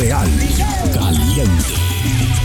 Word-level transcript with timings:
Montreal. 0.00 0.28
Caliente. 0.94 1.74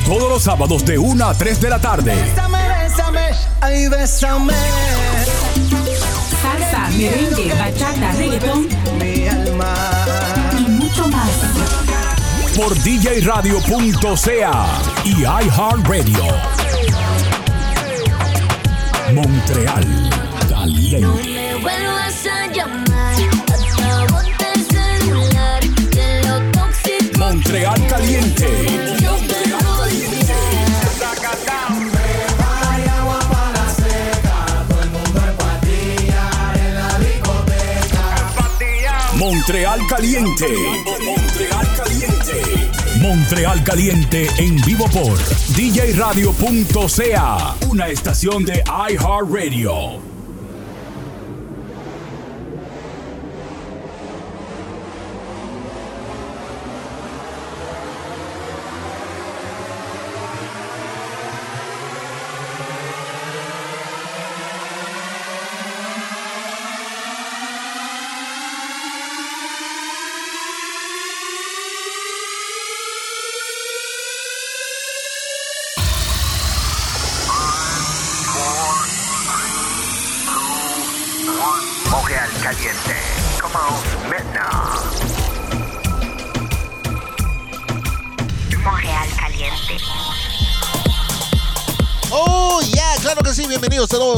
Todos 0.05 0.29
los 0.29 0.43
sábados 0.43 0.85
de 0.85 0.97
1 0.97 1.25
a 1.25 1.33
3 1.33 1.61
de 1.61 1.69
la 1.69 1.79
tarde. 1.79 2.13
Bésame, 2.13 2.57
bésame, 2.67 3.21
ay, 3.61 3.87
bésame. 3.87 4.53
Salsa, 6.41 6.89
merengue, 6.97 7.53
bachata, 7.53 8.11
reggaetón 8.17 8.67
Mi 8.99 9.27
alma. 9.29 9.73
y 10.57 10.69
mucho 10.69 11.07
más. 11.07 11.29
Por 12.57 12.75
djradio.ca 12.77 14.65
y 15.05 15.21
iHeartRadio. 15.21 16.25
Montreal. 19.13 20.09
Caliente. 20.49 21.34
Montreal 27.55 27.87
Caliente. 27.87 28.47
Montreal 39.15 39.79
Caliente. 39.87 40.47
Montreal 41.05 41.67
Caliente. 41.77 42.41
Montreal 42.99 43.63
Caliente 43.63 44.27
en 44.37 44.57
vivo 44.65 44.89
por 44.89 45.17
djradio.ca. 45.55 47.55
Una 47.69 47.87
estación 47.87 48.43
de 48.43 48.61
iHeartRadio. 48.89 50.14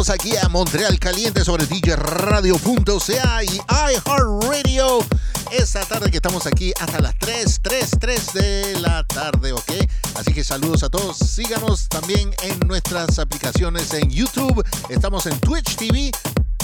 Aquí 0.09 0.37
a 0.37 0.47
Montreal 0.47 0.97
Caliente 0.99 1.43
sobre 1.43 1.65
DJRadio.ca 1.65 3.43
y 3.43 3.59
iHeartRadio. 3.67 4.99
Esta 5.51 5.81
tarde 5.81 6.09
que 6.09 6.17
estamos 6.17 6.45
aquí 6.47 6.71
hasta 6.79 7.01
las 7.01 7.17
3, 7.19 7.59
3, 7.61 7.91
3 7.99 8.33
de 8.33 8.79
la 8.79 9.03
tarde, 9.03 9.51
¿ok? 9.51 9.69
Así 10.15 10.33
que 10.33 10.45
saludos 10.45 10.83
a 10.83 10.89
todos. 10.89 11.17
Síganos 11.17 11.89
también 11.89 12.33
en 12.43 12.57
nuestras 12.67 13.19
aplicaciones 13.19 13.93
en 13.93 14.09
YouTube. 14.09 14.65
Estamos 14.87 15.25
en 15.25 15.37
Twitch 15.41 15.75
TV. 15.75 16.11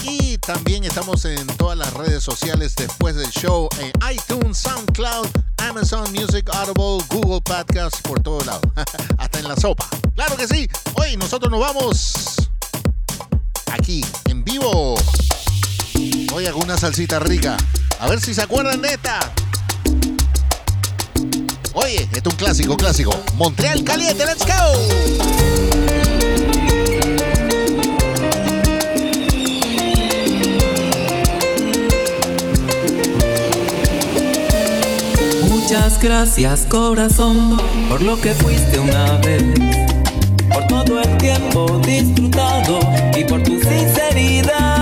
Y 0.03 0.37
también 0.37 0.85
estamos 0.85 1.25
en 1.25 1.45
todas 1.57 1.77
las 1.77 1.93
redes 1.93 2.23
sociales 2.23 2.75
después 2.75 3.15
del 3.15 3.29
show 3.29 3.67
en 3.79 3.91
iTunes, 4.09 4.57
SoundCloud, 4.57 5.27
Amazon 5.57 6.09
Music, 6.13 6.49
Audible, 6.53 7.05
Google 7.09 7.41
Podcasts, 7.41 8.01
por 8.01 8.21
todo 8.21 8.39
lado. 8.45 8.61
Hasta 9.17 9.39
en 9.39 9.47
la 9.49 9.57
sopa. 9.57 9.87
Claro 10.15 10.37
que 10.37 10.47
sí. 10.47 10.67
Hoy 10.95 11.17
nosotros 11.17 11.51
nos 11.51 11.59
vamos 11.59 12.42
aquí 13.73 14.05
en 14.29 14.43
vivo. 14.43 14.95
Hoy 16.33 16.45
hago 16.45 16.59
una 16.59 16.77
salsita 16.77 17.19
rica. 17.19 17.57
A 17.99 18.07
ver 18.07 18.19
si 18.19 18.33
se 18.33 18.41
acuerdan 18.41 18.81
de 18.81 18.89
esta. 18.89 19.19
Oye, 21.73 22.03
este 22.03 22.19
es 22.19 22.25
un 22.25 22.35
clásico, 22.35 22.77
clásico. 22.77 23.19
Montreal 23.35 23.83
caliente, 23.83 24.25
let's 24.25 24.45
go. 24.45 24.53
Muchas 35.49 35.99
gracias 35.99 36.65
corazón 36.69 37.59
por 37.89 38.01
lo 38.01 38.19
que 38.21 38.33
fuiste 38.33 38.77
una 38.77 39.17
vez, 39.17 39.43
por 40.53 40.67
todo 40.67 41.01
el 41.01 41.17
tiempo 41.17 41.81
disfrutado 41.83 42.79
y 43.17 43.23
por 43.23 43.41
tu 43.41 43.52
sinceridad. 43.63 44.72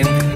Encuentres 0.00 0.27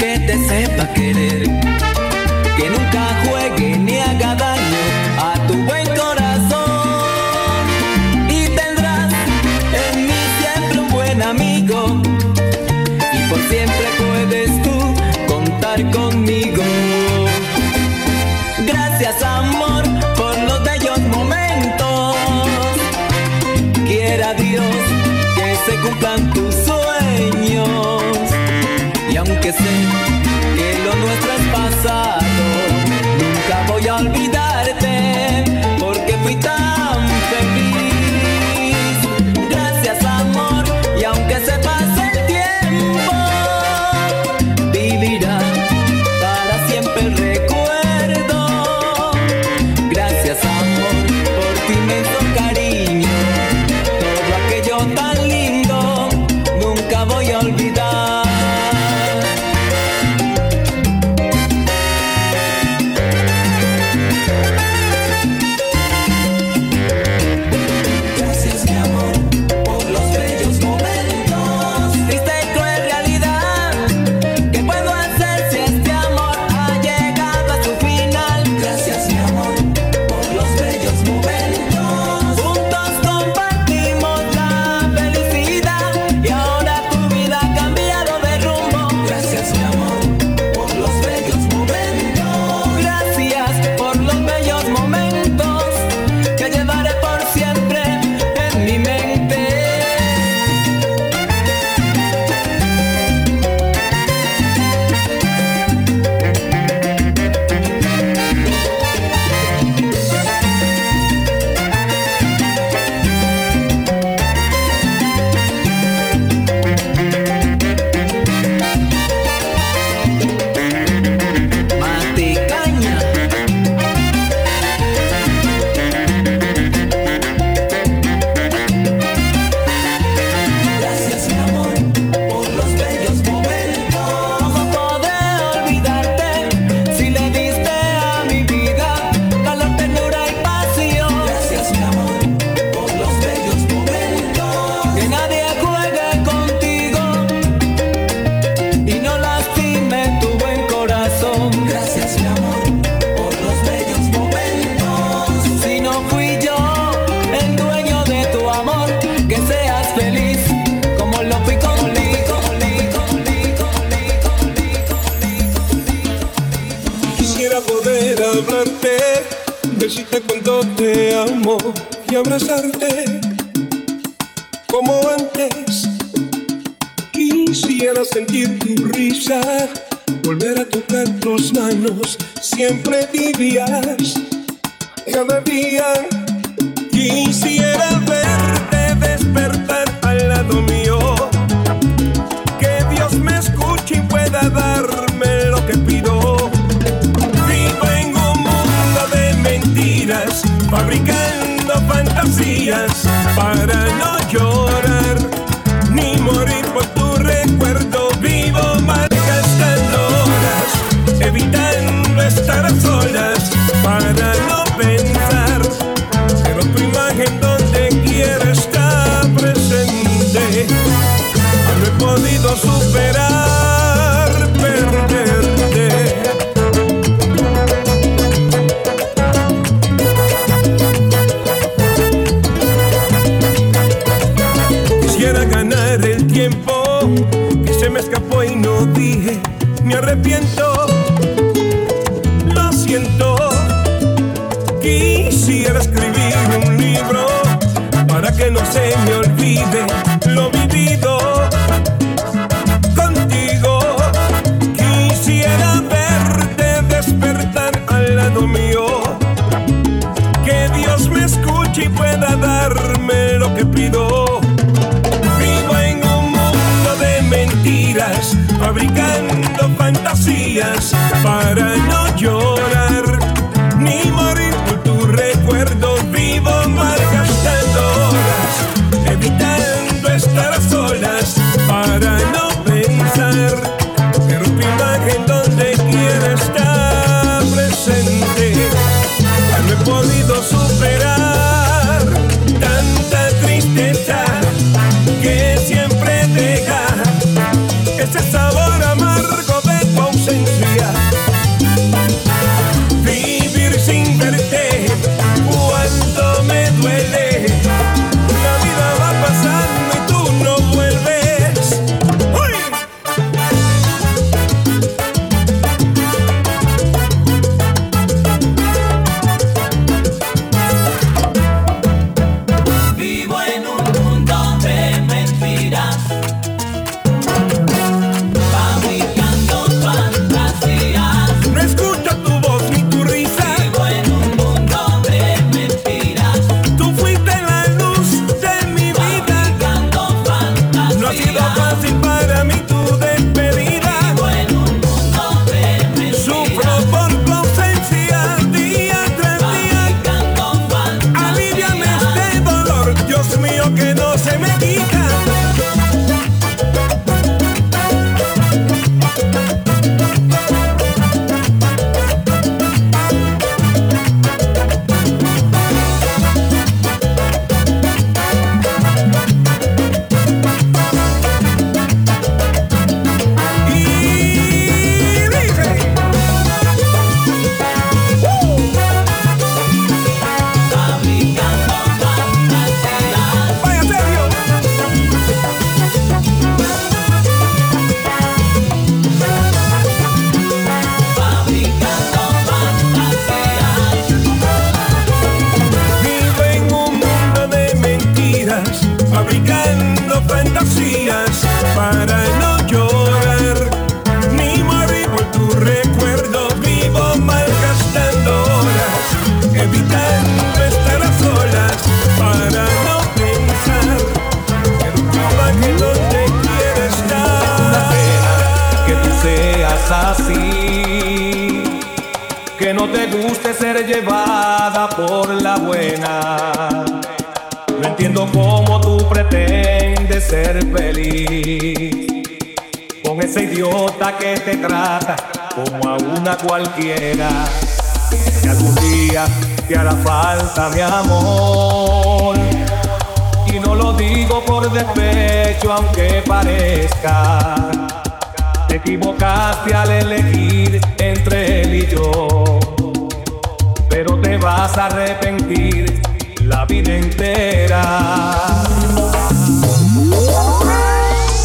vas 454.42 454.76
a 454.76 454.87
arrepentir 454.87 456.02
la 456.42 456.64
vida 456.66 456.94
entera. 456.94 457.82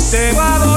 Te 0.10 0.32
va 0.34 0.56
a 0.56 0.60
doler 0.60 0.77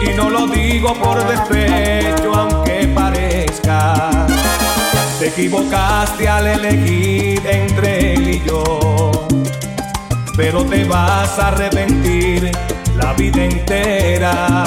Y 0.00 0.14
no 0.14 0.30
lo 0.30 0.46
digo 0.46 0.94
por 0.94 1.24
despecho, 1.26 2.34
aunque 2.34 2.88
parezca. 2.94 4.26
Te 5.18 5.28
equivocaste 5.28 6.28
al 6.28 6.46
elegir 6.48 7.40
entre 7.46 8.14
él 8.14 8.28
y 8.28 8.42
yo. 8.44 9.28
Pero 10.36 10.64
te 10.64 10.84
vas 10.84 11.38
a 11.38 11.48
arrepentir 11.48 12.50
la 12.96 13.12
vida 13.12 13.44
entera. 13.44 14.64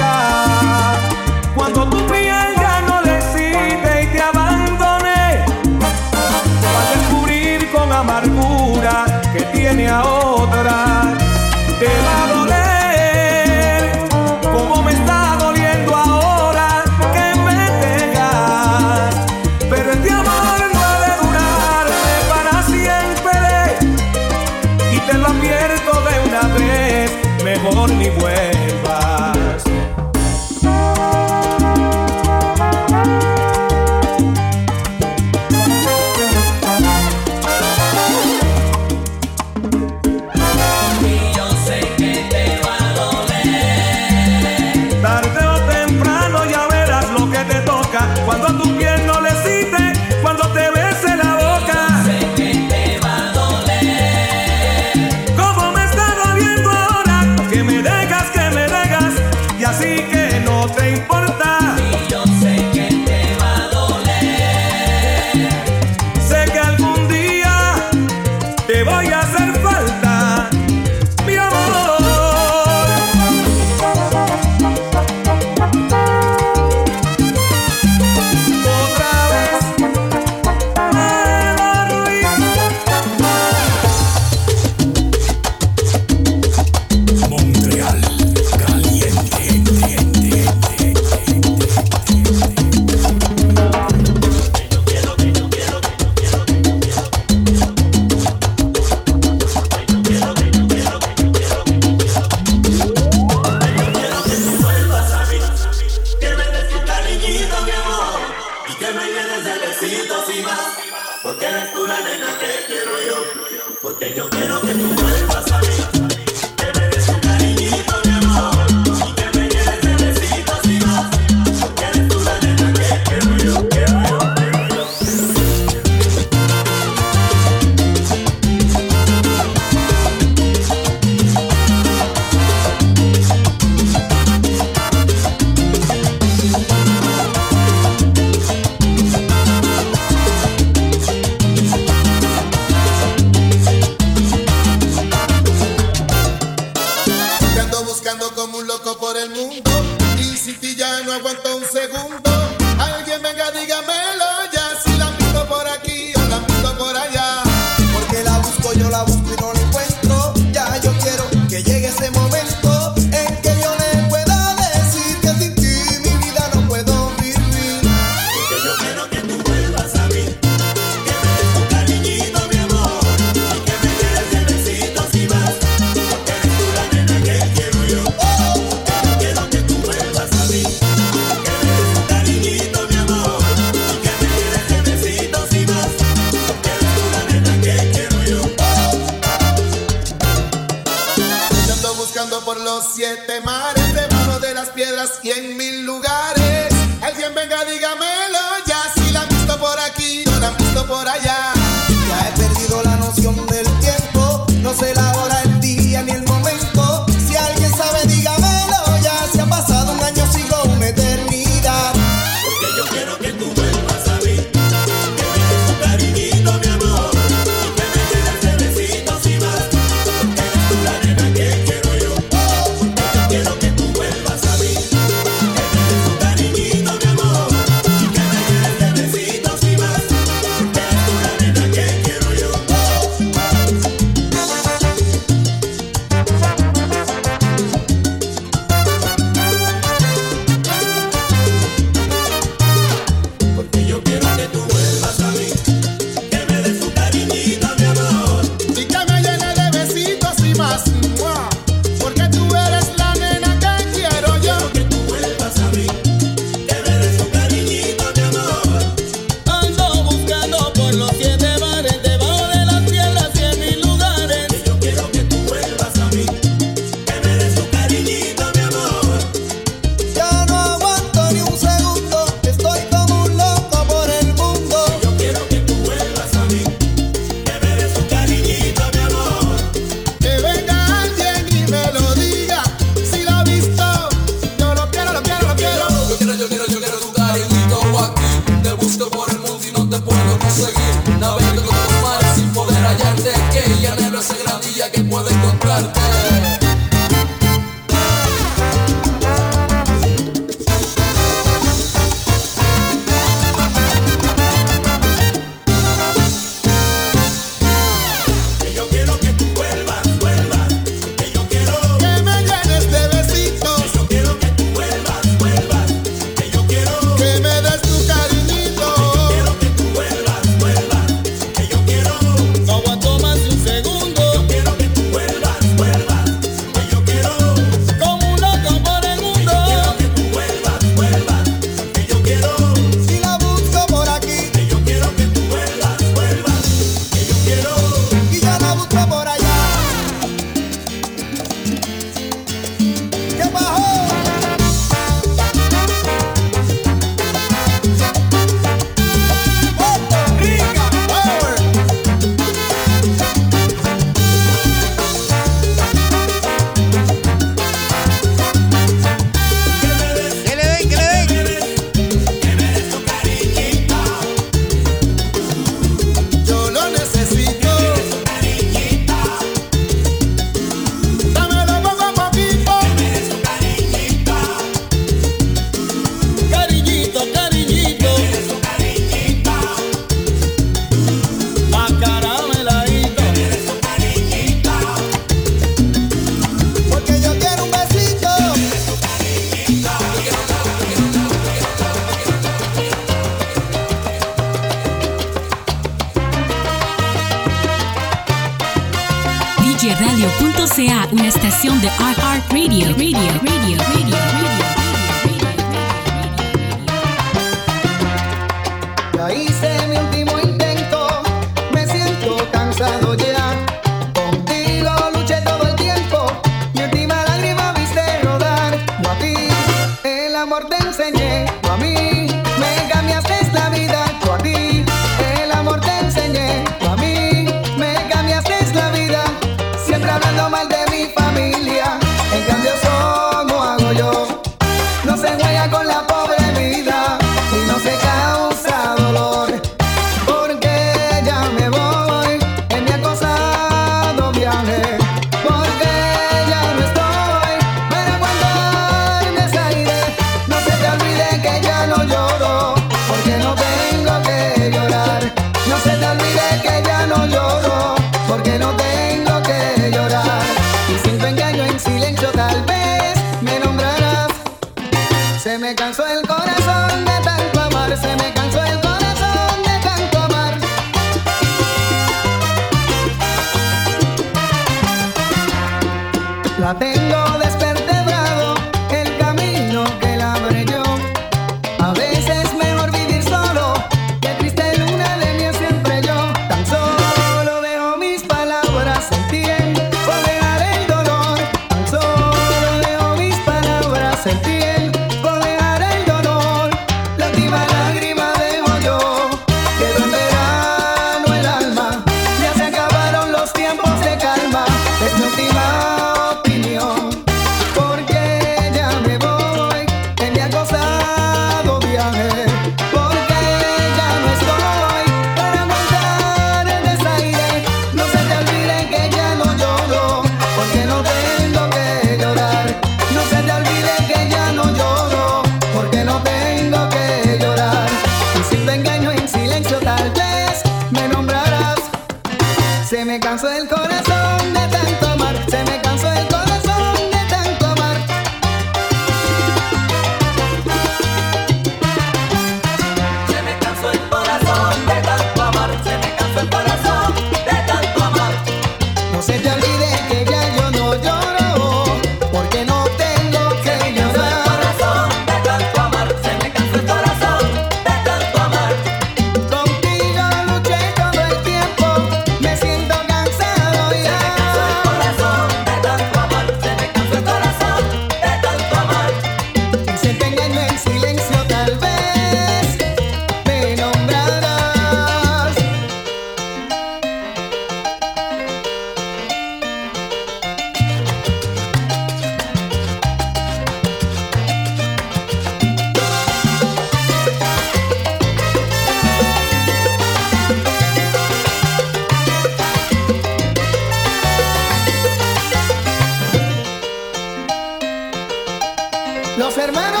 Hermanos 599.61 600.00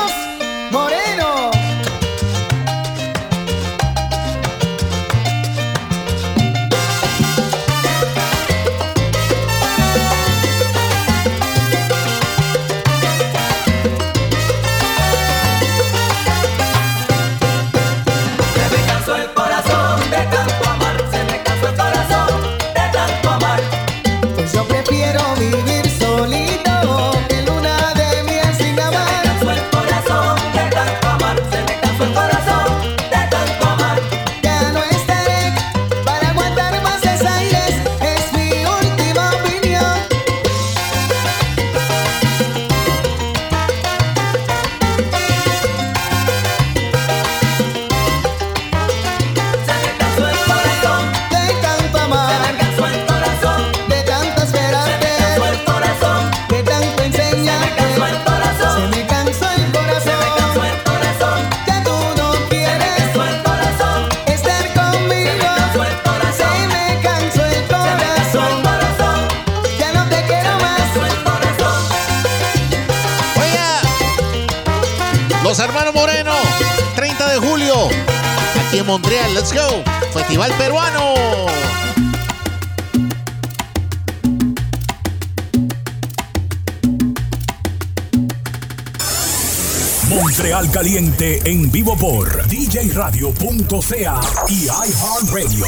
En 91.23 91.71
vivo 91.71 91.95
por 91.95 92.47
djradio.ca 92.47 94.21
y 94.49 94.63
iHeartRadio. 94.63 95.67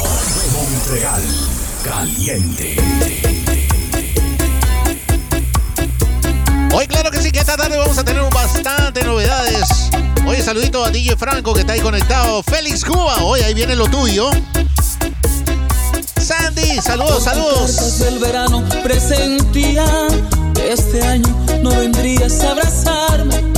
Montreal 0.52 1.22
Caliente. 1.84 2.76
Hoy 6.74 6.88
claro 6.88 7.12
que 7.12 7.22
sí, 7.22 7.30
que 7.30 7.38
esta 7.38 7.56
tarde 7.56 7.78
vamos 7.78 7.96
a 7.96 8.04
tener 8.04 8.24
bastante 8.30 9.04
novedades. 9.04 9.90
Oye, 10.26 10.42
saludito 10.42 10.84
a 10.84 10.90
DJ 10.90 11.16
Franco 11.16 11.54
que 11.54 11.60
está 11.60 11.74
ahí 11.74 11.80
conectado. 11.80 12.42
Félix 12.42 12.84
Cuba, 12.84 13.22
hoy 13.22 13.42
ahí 13.42 13.54
viene 13.54 13.76
lo 13.76 13.86
tuyo. 13.86 14.30
Sandy, 16.20 16.80
saludos, 16.82 17.22
saludos. 17.22 18.00
Del 18.00 18.18
verano 18.18 18.64
presentía 18.82 19.86
que 20.52 20.72
este 20.72 21.00
año 21.00 21.28
no 21.62 21.70
vendrías 21.70 22.40
a 22.40 22.50
abrazarme 22.50 23.53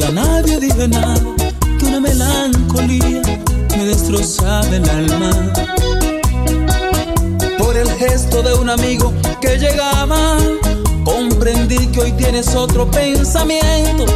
y 0.00 0.02
a 0.02 0.10
nadie 0.12 0.58
dije 0.58 0.88
nada 0.88 1.20
que 1.78 1.84
una 1.86 2.00
melancolía 2.00 3.22
me 3.76 3.84
destrozaba 3.84 4.66
el 4.74 4.88
alma 4.88 5.30
por 7.58 7.76
el 7.76 7.90
gesto 7.92 8.42
de 8.42 8.54
un 8.54 8.70
amigo 8.70 9.12
que 9.40 9.58
llegaba 9.58 10.38
comprendí 11.04 11.86
que 11.88 12.00
hoy 12.00 12.12
tienes 12.12 12.54
otro 12.54 12.90
pensamiento 12.90 14.06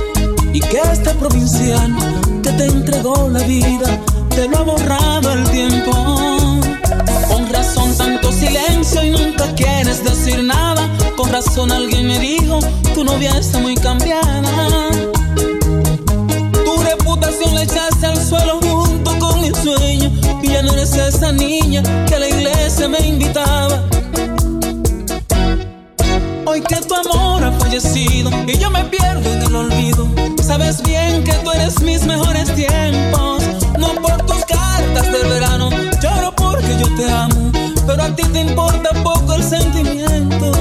y 0.55 0.61
que 0.61 0.81
este 0.92 1.11
provinciano 1.11 1.99
que 2.42 2.51
te 2.53 2.64
entregó 2.64 3.29
la 3.29 3.42
vida 3.42 4.01
te 4.31 4.49
lo 4.49 4.59
ha 4.59 4.62
borrado 4.62 5.33
el 5.33 5.44
tiempo 5.51 5.92
con 7.29 7.49
razón 7.53 7.94
tanto 7.99 8.33
silencio 8.33 9.05
y 9.05 9.11
nunca 9.11 9.53
quieres 9.55 10.03
decir 10.05 10.42
nada. 10.42 10.88
Con 11.16 11.31
razón 11.31 11.73
alguien 11.73 12.07
me 12.07 12.18
dijo, 12.18 12.59
tu 12.94 13.05
novia 13.05 13.31
está 13.38 13.59
muy 13.59 13.75
cambiada. 13.77 15.13
Echaste 17.64 18.05
al 18.05 18.22
suelo 18.22 18.61
junto 18.61 19.18
con 19.18 19.40
mi 19.40 19.48
sueño. 19.48 20.12
Y 20.42 20.48
ya 20.48 20.61
no 20.61 20.74
eres 20.74 20.94
esa 20.96 21.33
niña 21.33 21.83
que 22.07 22.14
a 22.14 22.18
la 22.18 22.29
iglesia 22.29 22.88
me 22.88 22.98
invitaba. 22.98 23.83
Hoy 26.44 26.61
que 26.61 26.77
tu 26.77 26.94
amor 26.94 27.42
ha 27.42 27.53
fallecido 27.53 28.31
y 28.46 28.59
yo 28.59 28.68
me 28.68 28.85
pierdo 28.85 29.33
en 29.33 29.42
el 29.44 29.57
olvido. 29.57 30.07
Sabes 30.42 30.83
bien 30.83 31.24
que 31.24 31.33
tú 31.42 31.53
eres 31.53 31.81
mis 31.81 32.05
mejores 32.05 32.55
tiempos. 32.55 33.42
No 33.79 33.94
por 33.94 34.18
tus 34.27 34.44
cartas 34.44 35.11
del 35.11 35.27
verano, 35.27 35.70
lloro 36.03 36.37
porque 36.37 36.77
yo 36.79 36.94
te 36.96 37.11
amo. 37.11 37.50
Pero 37.87 38.03
a 38.03 38.14
ti 38.14 38.24
te 38.24 38.40
importa 38.42 38.90
poco 39.03 39.33
el 39.33 39.42
sentimiento. 39.42 40.53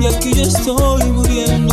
Y 0.00 0.06
aquí 0.06 0.34
yo 0.34 0.42
estoy 0.42 1.04
muriendo. 1.12 1.69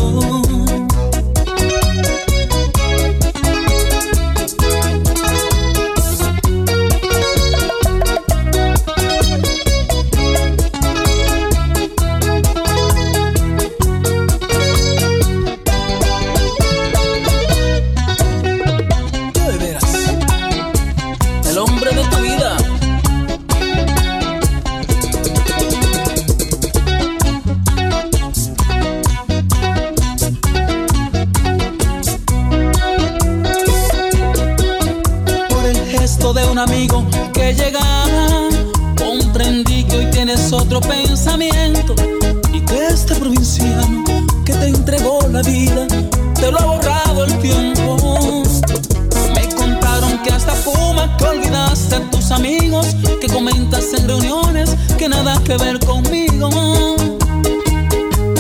Que 55.48 55.56
ver 55.56 55.80
conmigo. 55.80 56.50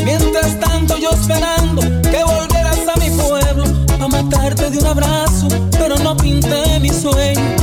Mientras 0.03 0.59
tanto 0.59 0.97
yo 0.97 1.11
esperando 1.11 1.81
que 2.01 2.21
volvieras 2.21 2.79
a 2.93 2.99
mi 2.99 3.09
pueblo 3.11 3.63
a 4.01 4.07
matarte 4.09 4.69
de 4.69 4.77
un 4.79 4.87
abrazo, 4.87 5.47
pero 5.71 5.97
no 5.99 6.17
pinté 6.17 6.77
mi 6.81 6.89
sueño. 6.89 7.55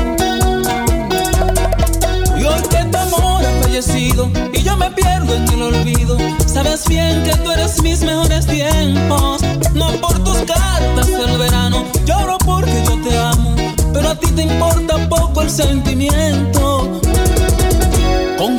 Y 2.38 2.44
hoy 2.44 2.62
que 2.70 2.84
tu 2.90 2.96
amor 2.96 3.44
ha 3.44 3.62
fallecido 3.62 4.30
y 4.54 4.62
yo 4.62 4.78
me 4.78 4.90
pierdo 4.92 5.34
en 5.34 5.46
el 5.50 5.62
olvido. 5.62 6.16
Sabes 6.46 6.88
bien 6.88 7.22
que 7.24 7.36
tú 7.36 7.50
eres 7.50 7.82
mis 7.82 8.00
mejores 8.00 8.46
tiempos. 8.46 9.42
No 9.74 9.88
por 10.00 10.24
tus 10.24 10.38
cartas 10.38 11.06
del 11.06 11.36
verano, 11.36 11.84
lloro 12.06 12.38
porque 12.38 12.82
yo 12.86 12.98
te 13.02 13.18
amo. 13.18 13.54
Pero 13.92 14.08
a 14.08 14.14
ti 14.18 14.28
te 14.28 14.42
importa 14.42 15.06
poco 15.10 15.42
el 15.42 15.50
sentimiento. 15.50 16.73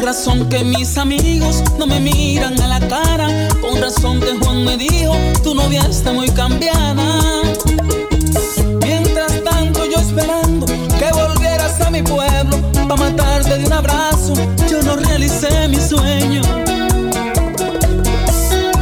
Razón 0.06 0.48
que 0.50 0.64
mis 0.64 1.00
amigos 1.00 1.64
no 1.80 1.88
me 1.88 2.00
miran 2.00 2.62
a 2.62 2.68
la 2.68 2.80
cara. 2.80 3.28
Con 3.60 3.82
razón 3.82 4.20
que 4.20 4.38
Juan 4.38 4.64
me 4.64 4.78
dijo, 4.78 5.16
tu 5.44 5.56
novia 5.56 5.82
está 5.90 6.14
muy 6.14 6.30
cambiada. 6.30 7.42
Mientras 8.84 9.44
tanto 9.44 9.84
yo 9.86 9.98
esperando 9.98 10.68
que 10.68 11.12
volvieras 11.12 11.82
a 11.82 11.90
mi 11.90 12.04
pueblo 12.04 12.56
para 12.88 12.96
matarte 12.98 13.58
de 13.58 13.66
un 13.66 13.74
abrazo, 13.74 14.36
yo 14.70 14.84
no 14.84 14.96
realicé 14.96 15.68
mi 15.70 15.78
sueño. 15.78 16.44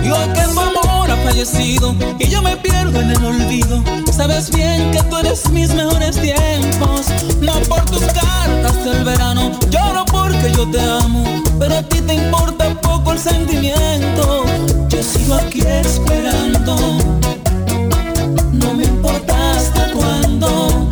Y 0.04 0.10
hoy 0.10 0.28
que 0.36 0.44
tu 0.54 0.60
amor 0.60 1.10
ha 1.10 1.16
fallecido 1.24 1.96
y 2.20 2.28
yo 2.28 2.42
me 2.42 2.58
pierdo 2.58 3.00
en 3.00 3.12
el 3.12 3.24
olvido, 3.24 3.82
sabes 4.12 4.52
bien 4.52 4.92
que 4.92 5.02
tú 5.04 5.16
eres 5.16 5.50
mis 5.52 5.74
mejores 5.74 6.20
tiempos. 6.20 7.06
No 7.40 7.54
por 7.70 7.86
tus 7.86 8.04
cartas 8.08 8.84
del 8.84 9.06
verano, 9.06 9.52
lloro 9.70 10.04
porque 10.24 10.52
yo 10.54 10.66
te 10.70 10.80
amo, 10.80 11.24
pero 11.60 11.76
a 11.76 11.84
ti 11.84 12.00
te 12.02 12.14
importa 12.14 12.74
poco 12.82 13.12
el 13.12 13.20
sentimiento. 13.20 14.46
Yo 14.90 15.04
sigo 15.04 15.36
aquí 15.36 15.62
esperando. 15.62 16.76
No 18.52 18.74
me 18.74 18.84
importa 18.86 19.34
hasta 19.52 19.92
cuándo. 19.92 20.88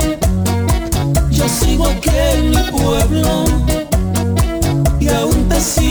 Yo 1.30 1.48
sigo 1.48 1.86
aquí 1.88 2.10
en 2.34 2.50
mi 2.50 2.63
pueblo 2.72 3.46
y 5.00 5.08
aún 5.08 5.48
te 5.48 5.60
sigo 5.62 5.90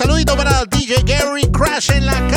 saludito 0.00 0.34
para 0.34 0.64
DJ 0.64 1.02
Gary 1.04 1.46
Crash 1.52 1.90
en 1.90 2.06
la 2.06 2.29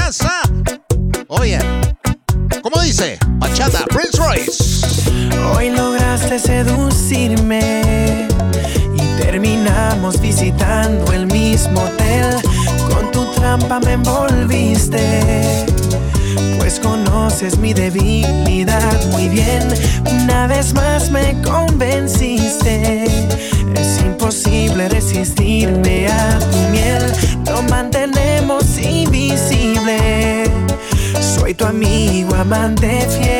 amigo, 32.53 33.32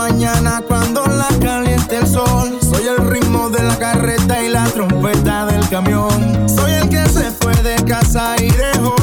mañana 0.00 0.62
cuando 0.66 1.04
la 1.04 1.28
caliente 1.42 1.98
el 1.98 2.06
sol. 2.06 2.58
Soy 2.62 2.86
el 2.86 3.06
ritmo 3.10 3.50
de 3.50 3.62
la 3.62 3.76
carreta 3.78 4.42
y 4.42 4.48
la 4.48 4.64
trompeta 4.64 5.44
del 5.44 5.68
camión. 5.68 6.48
Soy 6.48 6.72
el 6.72 6.88
que 6.88 7.06
se 7.06 7.30
fue 7.32 7.54
de 7.56 7.76
casa 7.84 8.34
y 8.38 8.48
dejó 8.50 8.99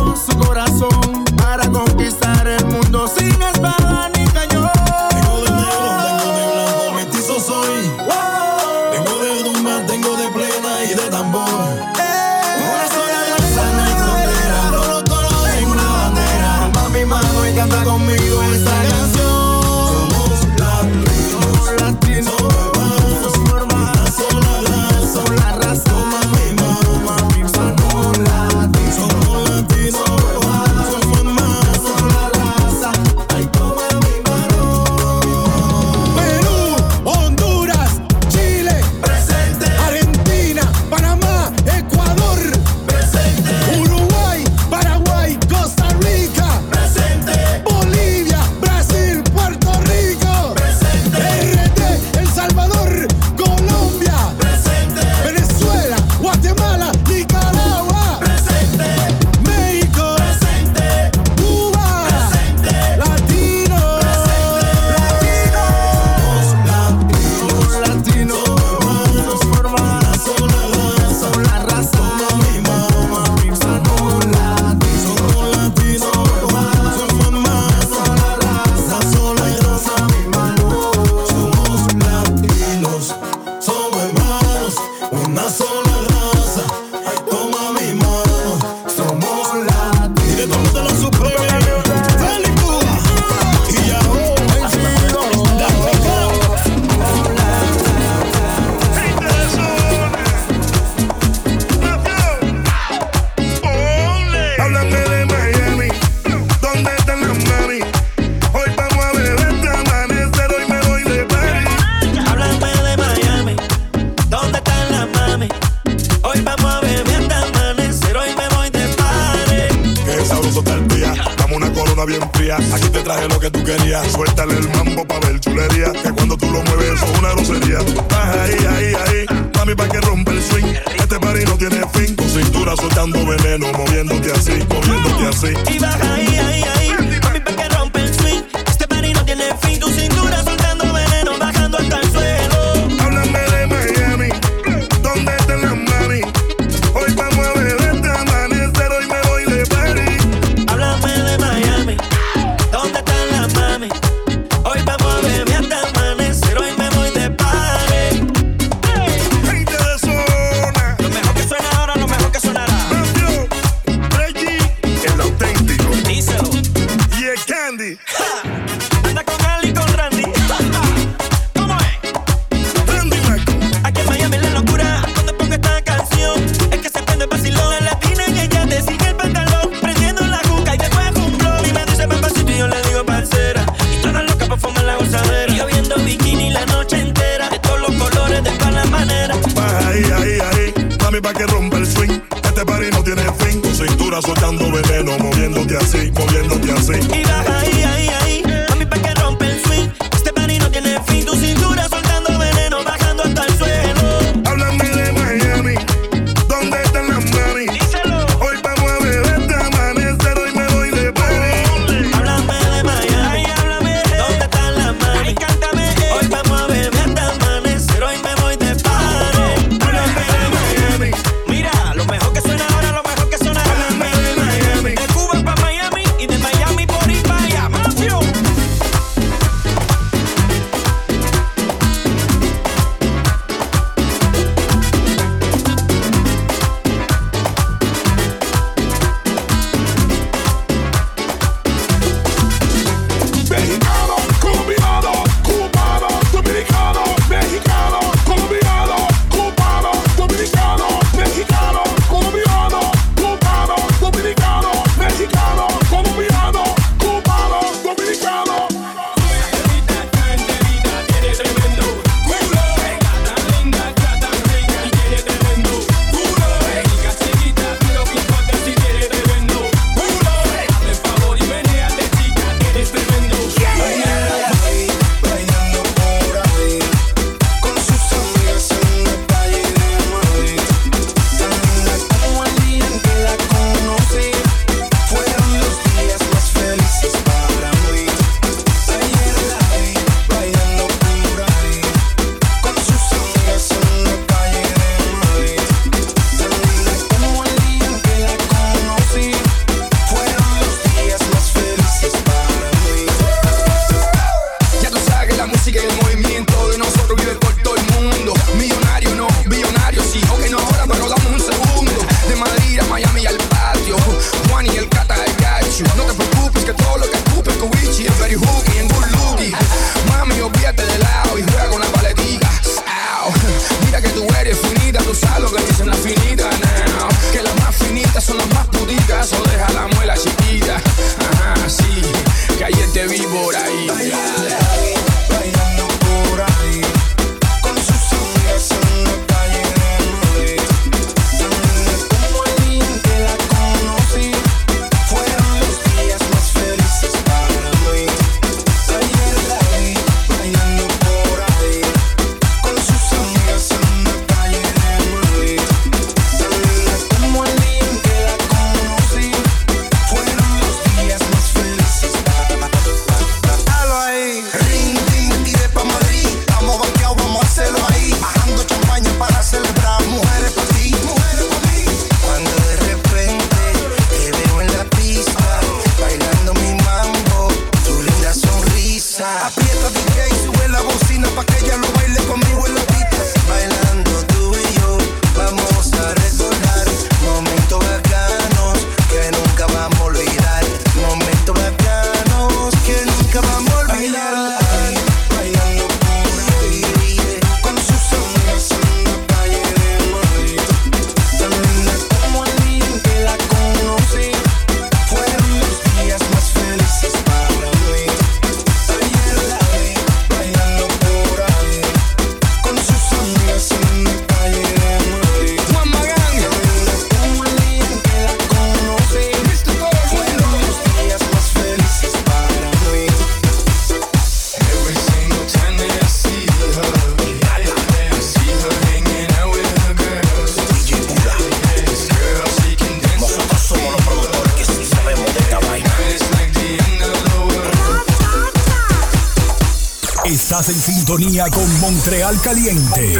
con 442.28 442.36
Montreal 442.36 442.42
Caliente. 442.42 443.20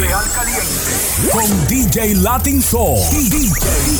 Con 1.32 1.66
DJ 1.66 2.14
Latin 2.16 2.60
Soul. 2.62 3.00
DJ, 3.10 3.48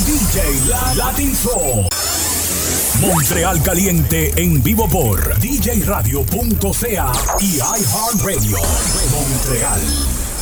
DJ 0.04 0.68
La- 0.68 0.94
Latin 0.96 1.34
Soul. 1.34 1.88
Montreal 3.00 3.62
Caliente 3.62 4.32
en 4.36 4.62
vivo 4.62 4.86
por 4.86 5.38
djradio.ca 5.40 7.12
y 7.40 7.56
iHeartRadio. 7.56 8.58
Montreal 9.10 9.80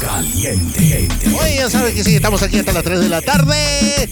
Caliente. 0.01 1.09
Oye, 1.41 1.57
ya 1.57 1.71
saben 1.71 1.95
que 1.95 2.03
sí, 2.03 2.17
estamos 2.17 2.43
aquí 2.43 2.59
hasta 2.59 2.73
las 2.73 2.83
3 2.83 2.99
de 3.01 3.09
la 3.09 3.23
tarde. 3.23 4.11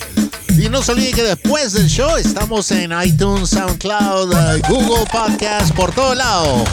Y 0.57 0.68
no 0.68 0.82
se 0.82 0.92
olviden 0.92 1.14
que 1.14 1.22
después 1.22 1.72
del 1.72 1.88
show 1.88 2.16
estamos 2.16 2.70
en 2.70 2.92
iTunes, 3.02 3.50
SoundCloud, 3.50 4.32
eh, 4.32 4.62
Google 4.68 5.05
Podcast, 5.11 5.74
por 5.74 5.92
todo 5.92 6.14
lado. 6.14 6.64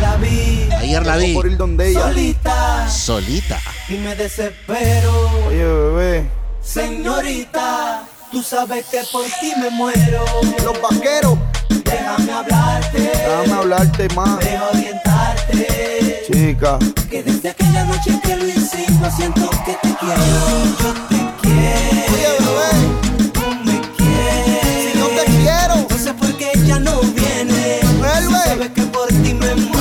la 0.00 0.16
vi. 0.16 0.68
Ayer 0.76 1.04
la 1.04 1.16
vi. 1.16 1.34
Por 1.34 1.46
ir 1.46 1.56
donde 1.56 1.90
ella. 1.90 2.02
Solita. 2.02 2.88
Solita. 2.88 3.60
Y 3.88 3.94
me 3.94 4.14
desespero. 4.14 5.30
Oye, 5.48 5.64
bebé. 5.64 6.30
Señorita, 6.62 8.04
tú 8.30 8.42
sabes 8.42 8.84
que 8.86 9.00
por 9.10 9.24
ti 9.24 9.52
me 9.58 9.70
muero. 9.70 10.24
Los 10.64 10.80
vaqueros. 10.80 11.38
Déjame 11.68 12.32
hablarte. 12.32 12.98
Déjame 13.00 13.52
hablarte 13.52 14.08
más. 14.14 14.38
Deja 14.38 14.68
orientarte. 14.68 16.22
Chica. 16.30 16.78
Que 17.10 17.22
desde 17.22 17.48
aquella 17.50 17.84
noche 17.84 18.20
que 18.22 18.36
lo 18.36 18.46
hicimos 18.46 19.14
siento 19.16 19.50
que 19.64 19.72
te 19.82 19.94
quiero. 19.98 20.22
Yo 20.82 20.92
te 21.08 21.16
quiero. 21.42 22.12
Oye, 22.12 22.28
bebé. 22.38 23.09
Por 26.90 27.14
qué 27.14 27.20
ella 27.20 27.44
no 27.44 27.54
viene. 27.54 27.80
Vuelve. 27.98 28.44
Sabes 28.44 28.70
que 28.70 28.82
por 28.82 29.08
ti 29.08 29.34
me 29.34 29.54
muero. 29.54 29.79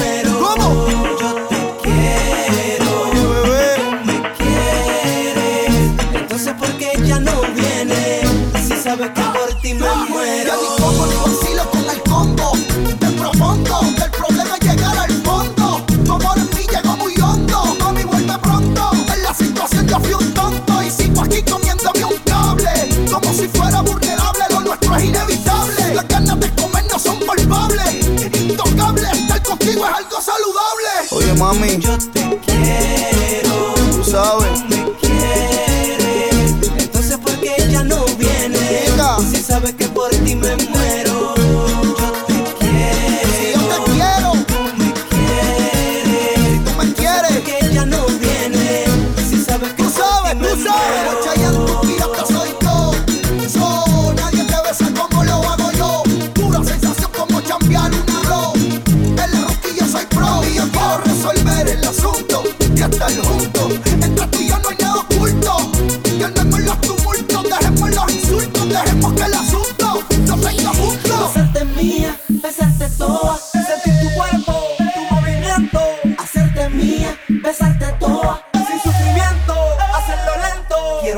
Saludable. 30.22 31.08
Oye, 31.12 31.34
mami. 31.34 31.80
Yo 31.80 31.98
te 31.98 32.40
quiero. 32.46 32.69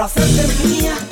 Pero 0.01 0.09
sempre 0.09 0.65
minha. 0.65 1.10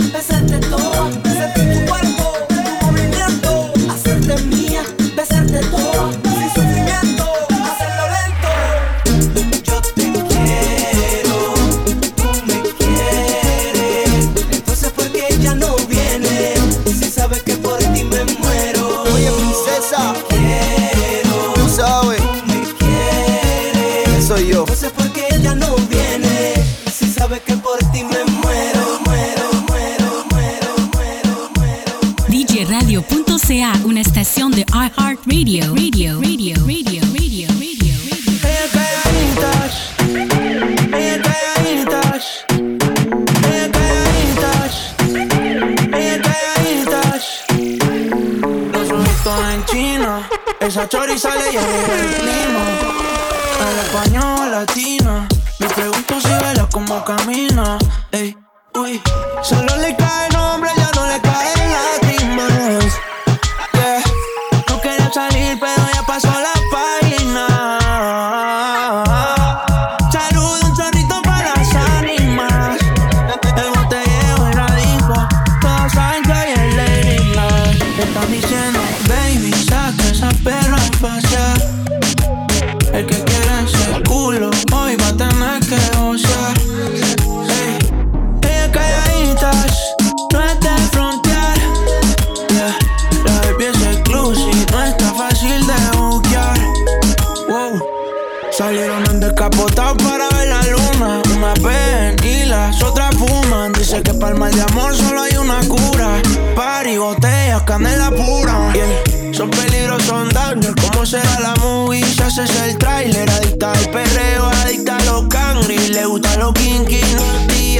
Descapotado 99.39 99.95
para 99.97 100.27
ver 100.37 100.49
la 100.49 100.61
luna. 100.63 101.21
Una 101.35 101.53
ven 101.61 102.15
y 102.23 102.45
las 102.45 102.81
otras 102.83 103.15
fuman. 103.15 103.71
Dice 103.71 104.01
que 104.03 104.13
para 104.13 104.33
el 104.33 104.39
mal 104.39 104.53
de 104.53 104.61
amor 104.61 104.93
solo 104.95 105.21
hay 105.21 105.37
una 105.37 105.59
cura. 105.61 106.21
Party, 106.55 106.97
botellas, 106.97 107.61
canela 107.63 108.11
pura. 108.11 108.73
Yeah, 108.73 109.33
son 109.33 109.49
peligros, 109.49 110.03
son 110.03 110.27
daños. 110.29 110.73
¿Cómo 110.81 111.05
será 111.05 111.39
la 111.39 111.55
movie? 111.55 112.03
Si 112.03 112.21
haces 112.21 112.51
el 112.63 112.77
trailer, 112.77 113.29
adicta 113.29 113.71
al 113.71 113.89
perreo, 113.89 114.45
adicta 114.63 114.97
a 114.97 115.05
los 115.05 115.27
cangri. 115.29 115.77
Le 115.87 116.05
gusta 116.05 116.35
los 116.37 116.53
kinky, 116.53 117.01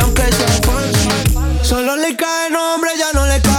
aunque 0.01 0.31
sea 0.31 0.61
falso. 0.63 1.09
Solo 1.61 1.97
le 1.97 2.15
cae 2.15 2.49
nombre, 2.51 2.91
ya 2.97 3.11
no 3.13 3.25
le 3.25 3.41
caen 3.41 3.58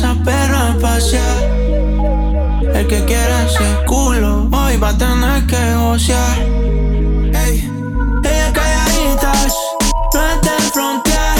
esa 0.00 0.14
perra 0.24 0.70
a 0.70 0.78
pasear. 0.78 1.42
El 2.74 2.86
que 2.86 3.04
quiera 3.04 3.44
ese 3.44 3.84
culo, 3.86 4.48
hoy 4.50 4.76
va 4.78 4.88
a 4.88 4.96
tener 4.96 5.46
que 5.46 5.74
gocear. 5.74 6.38
Ey, 7.44 7.68
ellas 8.24 8.52
calladitas, 8.54 9.52
no 10.14 10.20
es 10.32 10.40
de 10.40 10.56
frontear. 10.72 11.38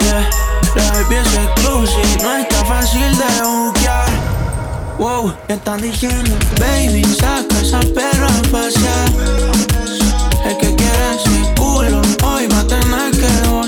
Yeah, 0.00 0.30
la 0.74 0.92
baby 0.94 1.14
es 1.14 1.34
exclusive, 1.34 2.22
no 2.22 2.36
está 2.38 2.64
fácil 2.64 3.10
de 3.22 3.30
buquear. 3.46 4.10
Wow, 4.98 5.32
Están 5.46 5.80
diciendo, 5.80 6.34
baby, 6.58 7.04
saca 7.04 7.60
esa 7.62 7.80
perra 7.94 8.26
a 8.26 8.42
pasear. 8.50 9.08
El 10.44 10.56
que 10.58 10.74
quiere 10.74 11.06
ese 11.14 11.54
culo, 11.54 12.02
hoy 12.24 12.48
va 12.48 12.60
a 12.60 12.66
tener 12.66 13.10
que 13.12 13.28
negociar. 13.42 13.59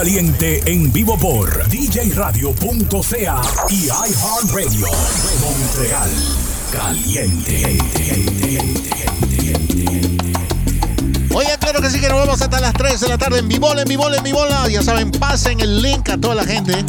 caliente 0.00 0.62
en 0.64 0.90
vivo 0.94 1.18
por 1.18 1.68
djradio.ca 1.68 3.42
y 3.68 3.84
iHeartRadio. 3.84 4.86
Montreal 5.42 6.10
caliente. 6.72 7.78
Oye, 11.34 11.50
claro 11.58 11.82
que 11.82 11.90
sí 11.90 12.00
que 12.00 12.08
nos 12.08 12.16
vamos 12.16 12.40
hasta 12.40 12.60
las 12.60 12.72
3 12.72 12.98
de 12.98 13.08
la 13.08 13.18
tarde 13.18 13.40
en 13.40 13.48
Vivola, 13.48 13.82
en 13.82 13.88
Vivola, 13.88 14.16
en 14.16 14.24
Vivola. 14.24 14.68
Ya 14.70 14.80
saben, 14.80 15.10
pasen 15.10 15.60
el 15.60 15.82
link 15.82 16.08
a 16.08 16.16
toda 16.16 16.34
la 16.34 16.44
gente. 16.44 16.82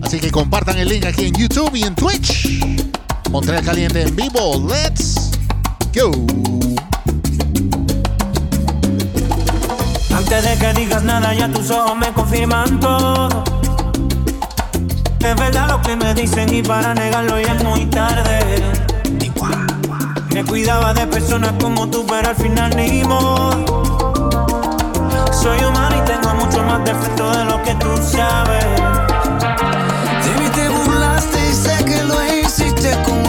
Así 0.00 0.20
que 0.20 0.30
compartan 0.30 0.78
el 0.78 0.88
link 0.88 1.06
aquí 1.06 1.24
en 1.24 1.34
YouTube 1.34 1.74
y 1.74 1.82
en 1.82 1.96
Twitch. 1.96 2.60
Montreal 3.30 3.64
Caliente 3.64 4.02
en 4.02 4.14
vivo. 4.14 4.64
Let's 4.68 5.32
go. 5.92 6.83
Antes 10.24 10.42
de 10.42 10.56
que 10.56 10.72
digas 10.72 11.02
nada, 11.02 11.34
ya 11.34 11.48
tus 11.48 11.70
ojos 11.70 11.94
me 11.98 12.10
confirman 12.14 12.80
todo. 12.80 13.28
Es 15.18 15.36
verdad 15.36 15.68
lo 15.68 15.82
que 15.82 15.96
me 15.96 16.14
dicen 16.14 16.50
y 16.54 16.62
para 16.62 16.94
negarlo 16.94 17.38
ya 17.38 17.52
es 17.52 17.62
muy 17.62 17.84
tarde. 17.84 18.62
Me 20.32 20.42
cuidaba 20.42 20.94
de 20.94 21.06
personas 21.08 21.52
como 21.60 21.90
tú, 21.90 22.06
pero 22.08 22.30
al 22.30 22.36
final 22.36 22.74
ni 22.74 23.04
modo. 23.04 23.50
Soy 25.30 25.62
humano 25.62 25.94
y 25.94 26.06
tengo 26.06 26.34
mucho 26.36 26.62
más 26.62 26.82
defecto 26.86 27.30
de 27.30 27.44
lo 27.44 27.62
que 27.62 27.74
tú 27.74 27.88
sabes. 27.98 28.64
De 30.24 30.40
mí 30.40 30.48
te 30.54 30.70
burlaste 30.70 31.50
y 31.50 31.52
sé 31.52 31.84
que 31.84 32.02
lo 32.02 32.24
hiciste 32.24 32.96
con 33.04 33.23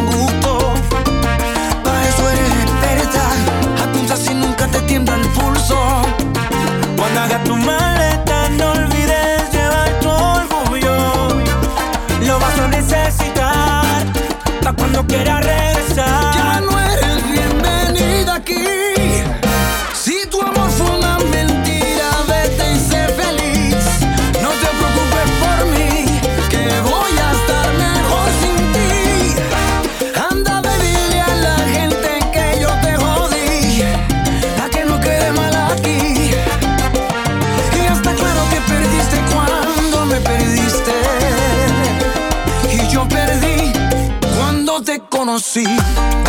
Paga 7.15 7.41
tu 7.45 7.55
maleta, 7.55 8.49
no 8.57 8.71
olvides 8.71 9.49
llevar 9.53 9.89
tu 10.01 10.09
orgullo. 10.09 11.29
Lo 12.27 12.39
vas 12.39 12.59
a 12.59 12.67
necesitar, 12.67 14.05
pa' 14.61 14.73
cuando 14.73 15.07
quieras 15.07 15.39
regresar. 15.45 16.35
Ya 16.35 16.61
see. 45.55 46.24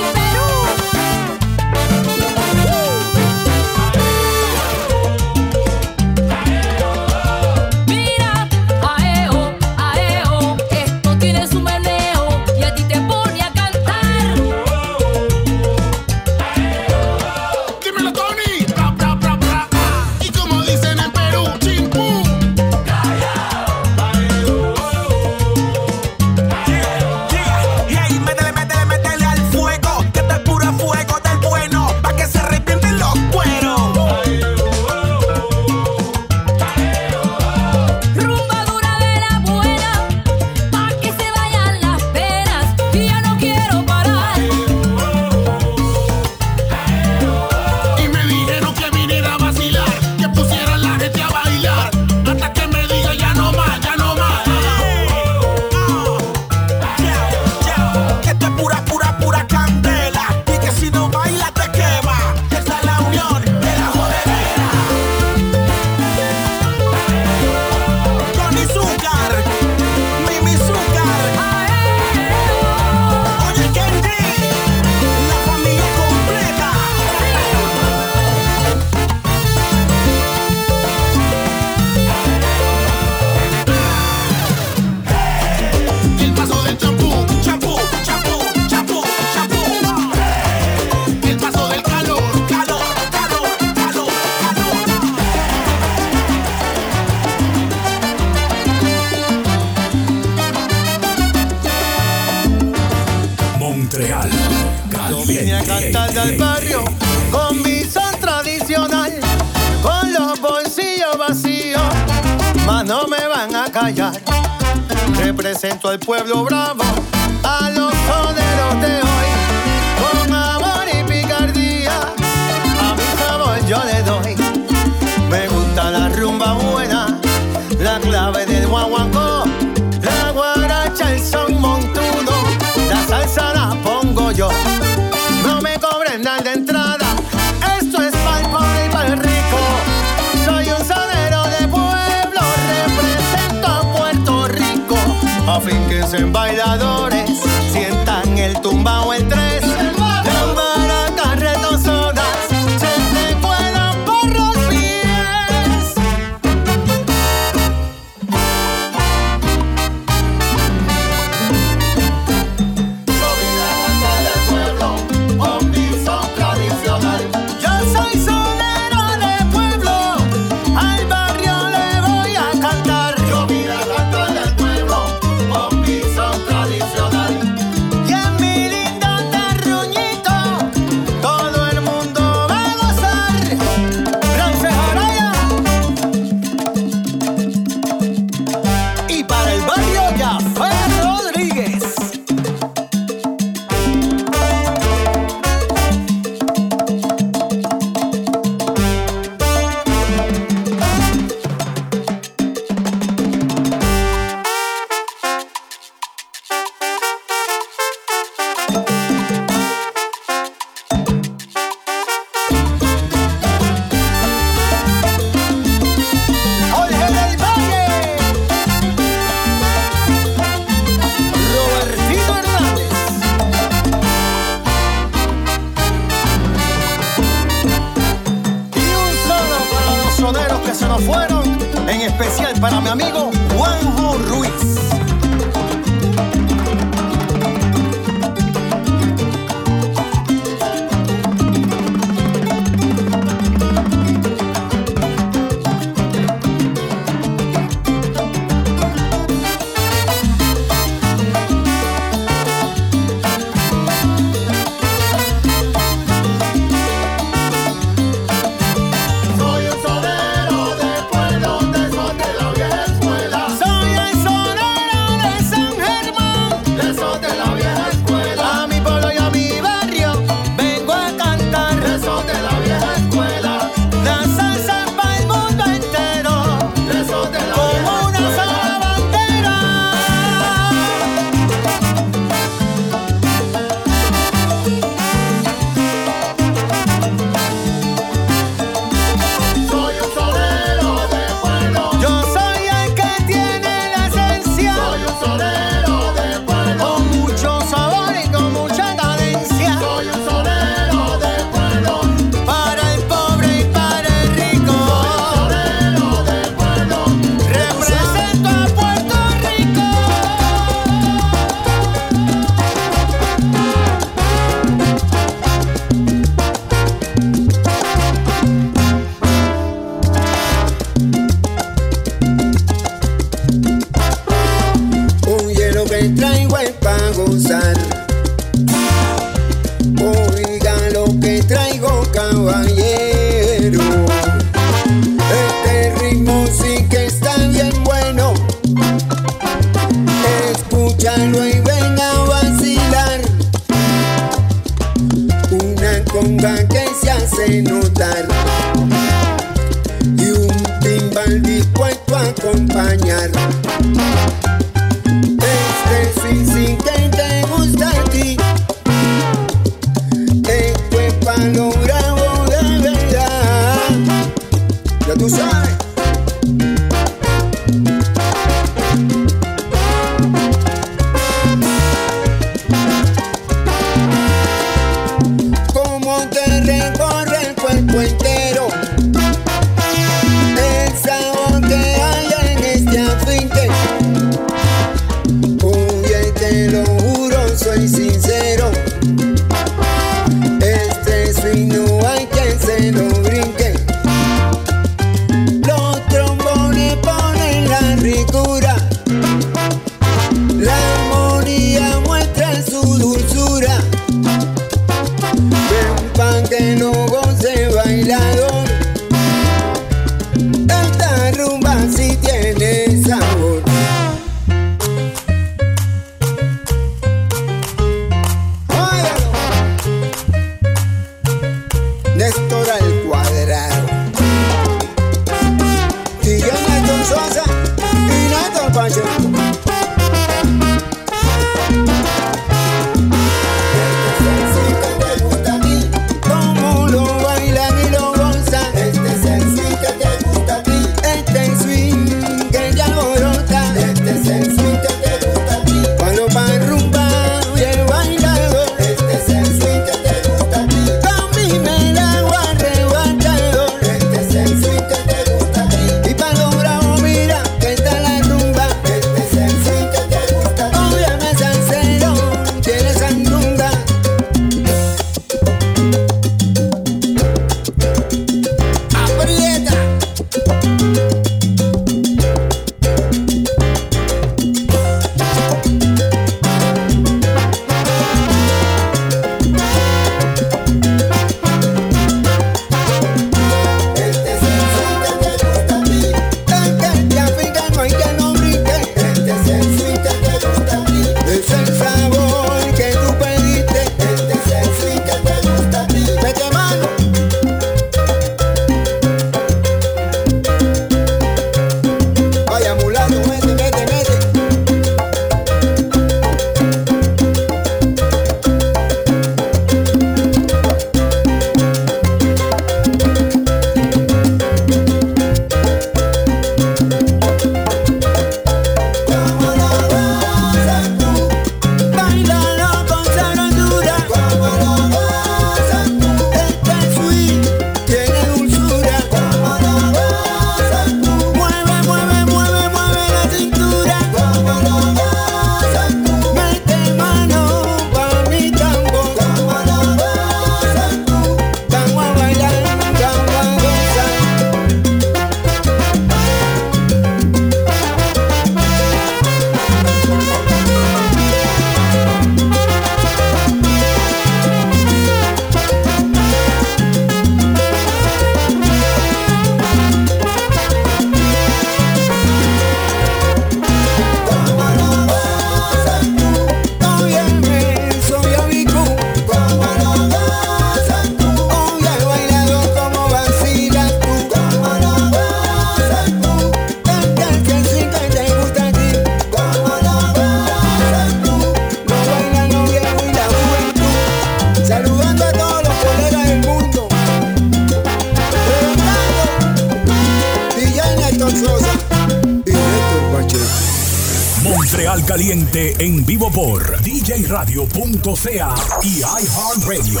Fea 598.16 598.54
y 598.82 599.00
iHeartRadio. 599.00 600.00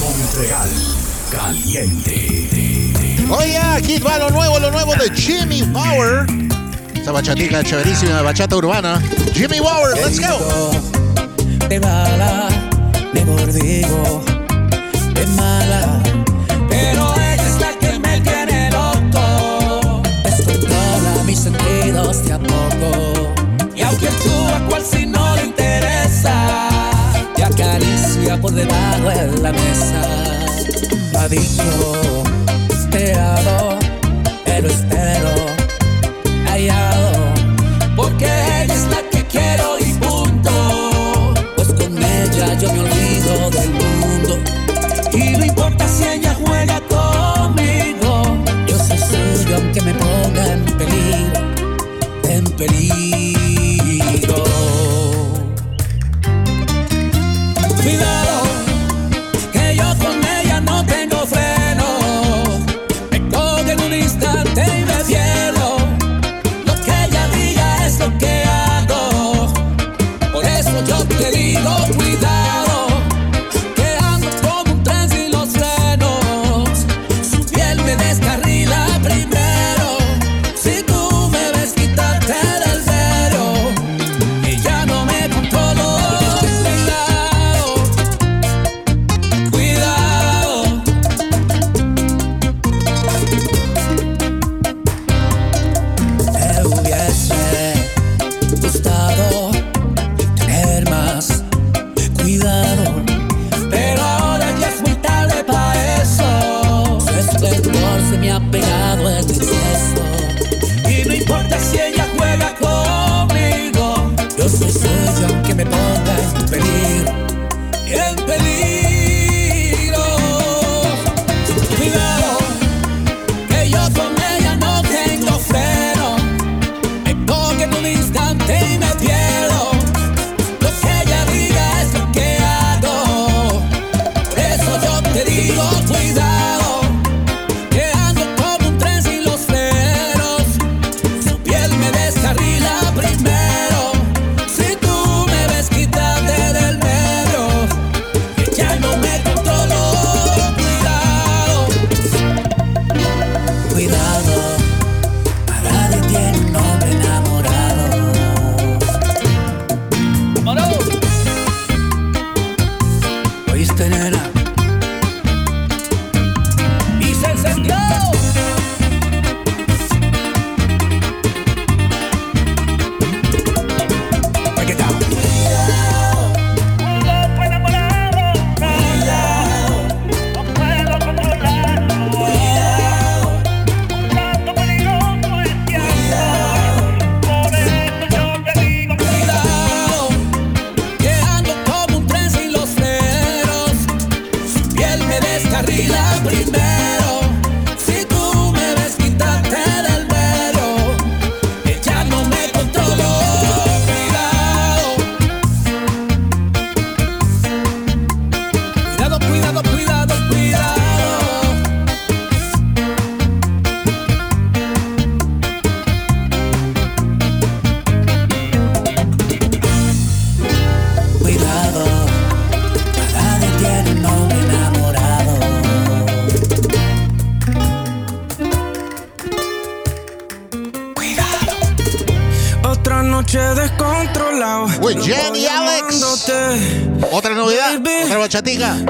Montreal 0.00 0.68
Caliente. 1.30 2.48
Oye, 3.30 3.58
aquí 3.58 3.98
va 3.98 4.18
lo 4.18 4.30
nuevo, 4.30 4.58
lo 4.58 4.70
nuevo 4.70 4.94
de 4.96 5.10
Jimmy 5.14 5.62
Power. 5.62 6.26
Esa 6.94 7.12
bachatica 7.12 7.62
chéverísima, 7.62 8.22
bachata 8.22 8.56
urbana. 8.56 8.83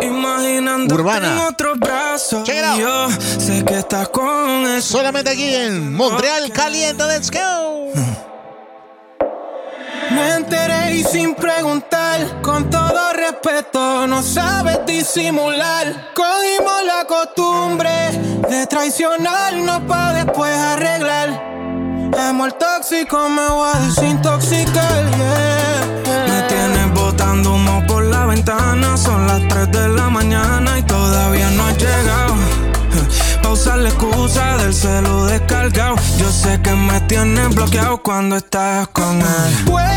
Imaginando 0.03 0.95
Urbana. 0.95 1.33
En 1.33 1.39
otros 1.39 1.79
yo 2.79 3.09
sé 3.39 3.65
que 3.65 3.79
estás 3.79 4.09
con 4.09 4.67
eso. 4.67 4.99
Solamente 4.99 5.31
aquí 5.31 5.55
en 5.55 5.95
Montreal 5.95 6.51
Caliente, 6.53 7.05
let's 7.05 7.31
go. 7.31 7.93
Me 10.11 10.35
enteré 10.35 10.95
y 10.95 11.05
sin 11.05 11.35
preguntar, 11.35 12.41
con 12.43 12.71
todo 12.71 13.13
respeto, 13.13 14.07
no 14.07 14.23
sabes 14.23 14.79
disimular. 14.87 16.13
Cogimos 16.15 16.85
la 16.85 17.05
costumbre 17.07 17.91
de 18.49 18.67
traicionarnos 18.67 19.81
para 19.89 20.25
después 20.25 20.57
arreglar. 20.57 21.55
Amor 22.19 22.53
tóxico 22.53 23.29
me 23.29 23.49
voy 23.49 23.71
a 23.75 23.79
desintoxicar, 23.81 25.17
yeah. 25.17 25.74
Son 28.45 29.27
las 29.27 29.41
3 29.49 29.71
de 29.71 29.89
la 29.89 30.11
mañana 30.11 30.79
y 30.79 30.83
todavía 30.83 31.51
no 31.53 31.65
ha 31.65 31.73
llegado. 31.73 32.35
Pausa 33.43 33.77
la 33.77 33.89
excusa 33.89 34.59
del 34.59 34.75
celu 34.75 35.25
descargado. 35.25 35.97
Yo 36.19 36.31
sé 36.31 36.61
que 36.61 36.73
me 36.73 37.01
tienes 37.03 37.55
bloqueado 37.55 38.03
cuando 38.03 38.37
estás 38.37 38.89
con 38.89 39.21
él. 39.21 39.94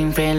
Tenerte 0.00 0.14
me 0.14 0.29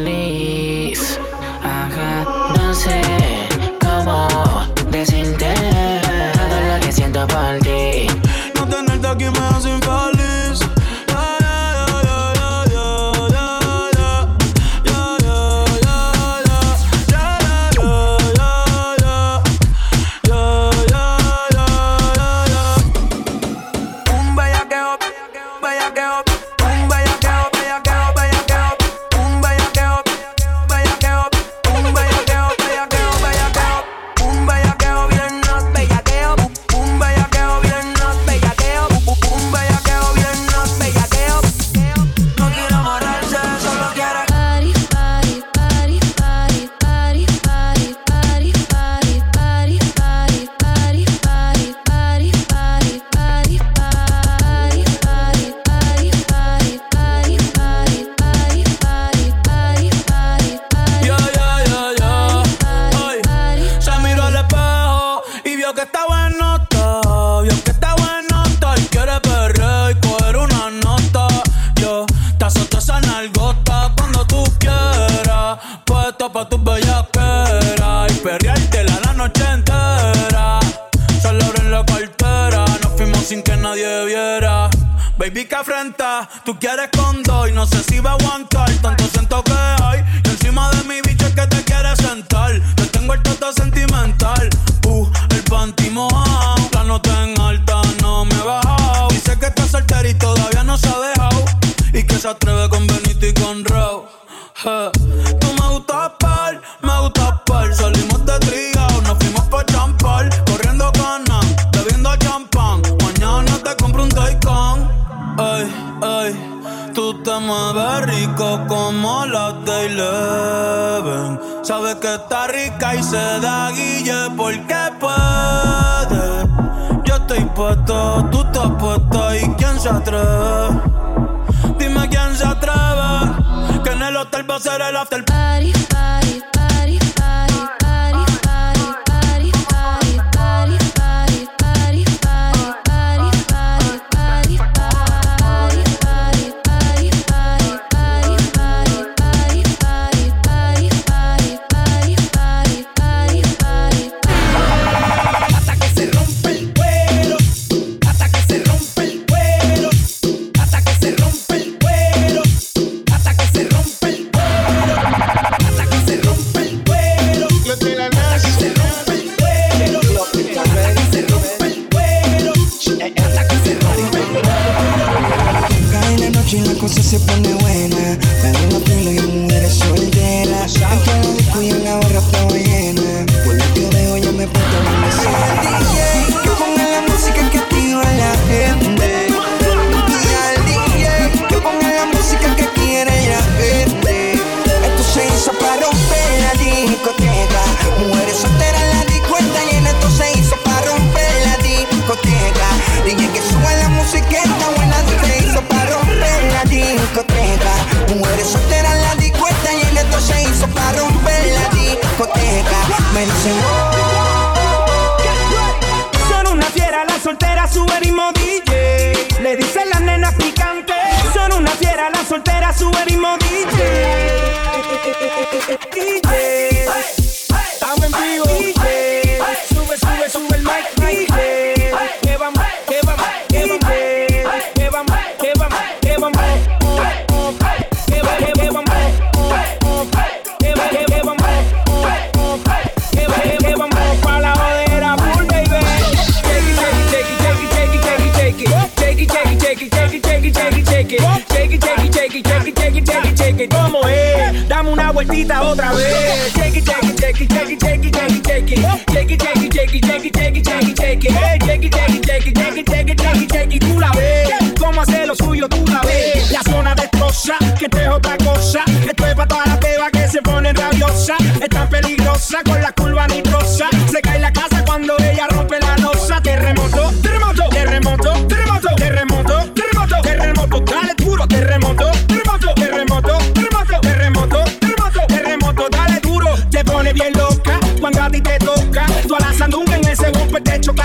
to 86.45 86.53
get 86.53 86.79
a 86.79 86.90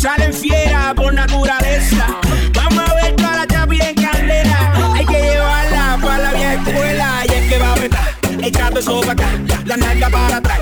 salen 0.00 0.32
fieras 0.32 0.94
por 0.94 1.12
naturaleza. 1.12 2.06
Vamos 2.54 2.90
a 2.90 2.94
ver 2.94 3.14
toda 3.16 3.36
la 3.36 3.46
chapi 3.46 3.78
en 3.82 3.94
candela. 3.94 4.94
Hay 4.94 5.04
que 5.04 5.20
llevarla 5.20 5.98
para 6.00 6.18
la 6.18 6.32
vieja 6.32 6.54
escuela. 6.54 7.22
Y 7.28 7.32
es 7.32 7.48
que 7.50 7.58
va 7.58 7.68
a 7.68 7.72
apretar, 7.72 8.16
echando 8.42 8.80
eso 8.80 9.10
acá, 9.10 9.28
la 9.66 9.76
nalga 9.76 10.08
para 10.08 10.36
atrás. 10.36 10.60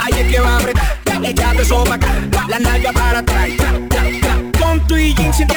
Ay, 0.00 0.12
es 0.20 0.30
que 0.32 0.40
va 0.40 0.56
a 0.56 0.58
apretar, 0.58 0.98
echando 1.24 1.62
eso 1.62 1.92
acá, 1.92 2.08
la 2.48 2.58
nalga 2.58 2.92
para 2.92 3.18
atrás. 3.20 3.48
Con 4.60 4.84
tu 4.88 4.96
y 4.96 5.14
jean 5.14 5.32
siente 5.32 5.56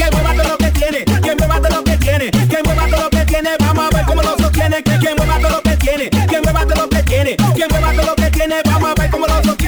que 0.00 0.10
mueva 0.12 0.34
todo 0.34 0.48
lo 0.48 0.56
que 0.56 0.70
tiene, 0.70 1.04
que 1.04 1.34
mueva 1.36 1.60
todo 1.60 1.76
lo 1.76 1.84
que 1.84 1.96
tiene, 1.98 2.30
que 2.30 2.62
mueva 2.64 2.86
todo 2.88 3.02
lo 3.02 3.10
que 3.10 3.24
tiene, 3.26 3.50
vamos 3.58 3.84
a 3.84 3.96
ver 3.96 4.06
cómo 4.06 4.22
lo 4.22 4.38
sostiene, 4.38 4.82
que, 4.82 4.98
todo 4.98 5.50
lo 5.50 5.62
que 5.62 5.76
tiene, 5.76 6.10
todo 6.10 6.40
lo 6.40 6.88
que 6.88 7.02
tiene, 7.02 7.36
todo 7.36 8.06
lo 8.06 8.16
que 8.16 8.30
tiene, 8.30 8.62
vamos 8.64 8.90
a 8.90 9.00
ver 9.00 9.10
cómo 9.10 9.26
lo 9.26 9.42
sostiene 9.42 9.60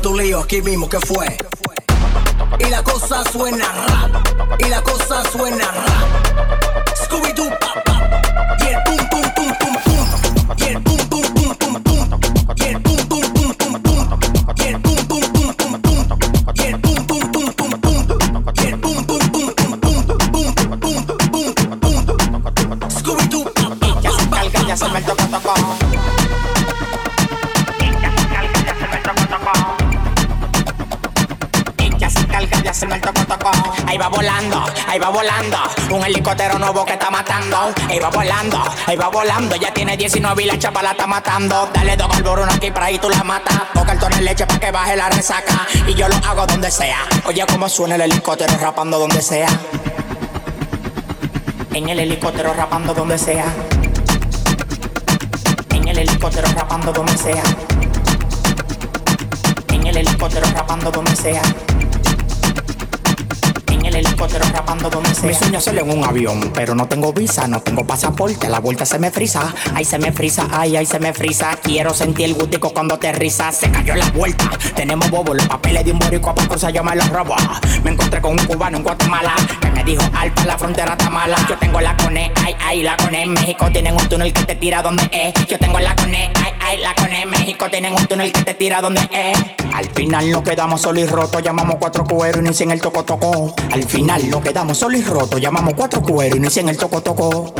tu 0.00 0.16
lío 0.16 0.40
aquí 0.40 0.62
mismo, 0.62 0.88
¿qué 0.88 0.98
fue? 0.98 1.19
Ahí 33.86 33.98
va 33.98 34.08
volando, 34.08 34.64
ahí 34.86 34.98
va 34.98 35.08
volando. 35.08 35.58
Un 35.90 36.04
helicóptero 36.04 36.58
nuevo 36.58 36.84
que 36.84 36.92
está 36.92 37.10
matando. 37.10 37.72
Ahí 37.88 37.98
va 37.98 38.10
volando, 38.10 38.62
ahí 38.86 38.96
va 38.96 39.08
volando. 39.08 39.56
Ya 39.56 39.72
tiene 39.72 39.96
19 39.96 40.42
y 40.42 40.46
la 40.46 40.58
chapa 40.58 40.82
la 40.82 40.92
está 40.92 41.06
matando. 41.06 41.68
Dale 41.72 41.96
dos 41.96 42.08
al 42.10 42.50
aquí 42.50 42.70
para 42.70 42.86
ahí 42.86 42.98
tú 42.98 43.08
la 43.08 43.24
matas. 43.24 43.60
Dos 43.74 43.84
cartones 43.84 44.18
de 44.18 44.24
leche 44.24 44.46
para 44.46 44.60
que 44.60 44.70
baje 44.70 44.96
la 44.96 45.08
resaca. 45.08 45.66
Y 45.86 45.94
yo 45.94 46.08
lo 46.08 46.16
hago 46.16 46.46
donde 46.46 46.70
sea. 46.70 46.98
Oye, 47.26 47.44
cómo 47.50 47.68
suena 47.68 47.94
el 47.96 48.02
helicóptero 48.02 48.56
rapando 48.60 48.98
donde 48.98 49.22
sea. 49.22 49.48
En 51.72 51.88
el 51.88 52.00
helicóptero 52.00 52.52
rapando 52.52 52.94
donde 52.94 53.18
sea. 53.18 53.46
En 55.70 55.88
el 55.88 55.98
helicóptero 55.98 56.48
rapando 56.54 56.92
donde 56.92 57.16
sea. 57.16 57.42
En 59.72 59.86
el 59.86 59.96
helicóptero 59.96 60.46
rapando 60.54 60.90
donde 60.90 61.16
sea. 61.16 61.42
Helicóptero 64.00 64.46
rapando 64.50 64.88
donde 64.88 65.14
sea. 65.14 65.28
Mi 65.28 65.34
sueño 65.34 65.58
es 65.58 65.66
en 65.66 65.90
un 65.90 66.02
avión, 66.02 66.50
pero 66.54 66.74
no 66.74 66.86
tengo 66.88 67.12
visa, 67.12 67.46
no 67.46 67.60
tengo 67.60 67.86
pasaporte. 67.86 68.48
La 68.48 68.58
vuelta 68.58 68.86
se 68.86 68.98
me 68.98 69.10
frisa, 69.10 69.54
ay 69.74 69.84
se 69.84 69.98
me 69.98 70.10
frisa, 70.10 70.48
ay 70.50 70.74
ay 70.76 70.86
se 70.86 70.98
me 70.98 71.12
frisa. 71.12 71.58
Quiero 71.62 71.92
sentir 71.92 72.24
el 72.24 72.34
gustico 72.34 72.70
cuando 72.70 72.98
te 72.98 73.12
risa. 73.12 73.52
Se 73.52 73.70
cayó 73.70 73.94
la 73.94 74.10
vuelta. 74.10 74.50
Tenemos 74.74 75.10
bobo, 75.10 75.34
los 75.34 75.46
papeles 75.46 75.84
de 75.84 75.92
un 75.92 75.98
boricua 75.98 76.34
para 76.34 76.48
cruzar 76.48 76.72
yo 76.72 76.82
me 76.82 76.96
los 76.96 77.10
robo. 77.10 77.36
Me 77.84 77.90
encontré 77.90 78.22
con 78.22 78.32
un 78.32 78.46
cubano 78.46 78.78
en 78.78 78.84
Guatemala 78.84 79.34
que 79.60 79.70
me 79.70 79.84
dijo 79.84 80.02
alta 80.14 80.46
la 80.46 80.56
frontera 80.56 80.92
está 80.92 81.10
mala. 81.10 81.36
Yo 81.46 81.58
tengo 81.58 81.78
la 81.82 81.94
cone, 81.98 82.32
ay 82.42 82.56
ay 82.58 82.82
la 82.82 82.96
cone. 82.96 83.26
México 83.26 83.66
tienen 83.70 83.94
un 83.94 84.08
túnel 84.08 84.32
que 84.32 84.44
te 84.44 84.54
tira 84.54 84.80
donde 84.80 85.10
es. 85.12 85.46
Yo 85.46 85.58
tengo 85.58 85.78
la 85.78 85.94
cone, 85.94 86.32
ay 86.36 86.52
ay 86.60 86.78
la 86.78 86.94
cone. 86.94 87.26
México 87.26 87.66
tienen 87.70 87.92
un 87.92 88.06
túnel 88.06 88.32
que 88.32 88.44
te 88.44 88.54
tira 88.54 88.80
donde 88.80 89.02
es. 89.12 89.38
Al 89.74 89.90
final 89.90 90.30
nos 90.30 90.42
quedamos 90.42 90.80
solo 90.80 91.00
y 91.00 91.06
roto, 91.06 91.40
llamamos 91.40 91.76
cuatro 91.78 92.04
cueros 92.04 92.40
y 92.40 92.44
no 92.44 92.50
hicieron 92.50 92.72
el 92.72 92.80
toco. 92.80 93.04
Al 93.72 93.84
final 93.90 94.30
nos 94.30 94.40
quedamos 94.40 94.78
solo 94.78 94.96
y 94.96 95.02
roto, 95.02 95.36
llamamos 95.36 95.74
cuatro 95.74 96.00
cueros 96.00 96.36
y 96.36 96.40
no 96.40 96.46
hicieron 96.46 96.70
el 96.70 96.76
toco 96.76 97.02
toco. 97.02 97.52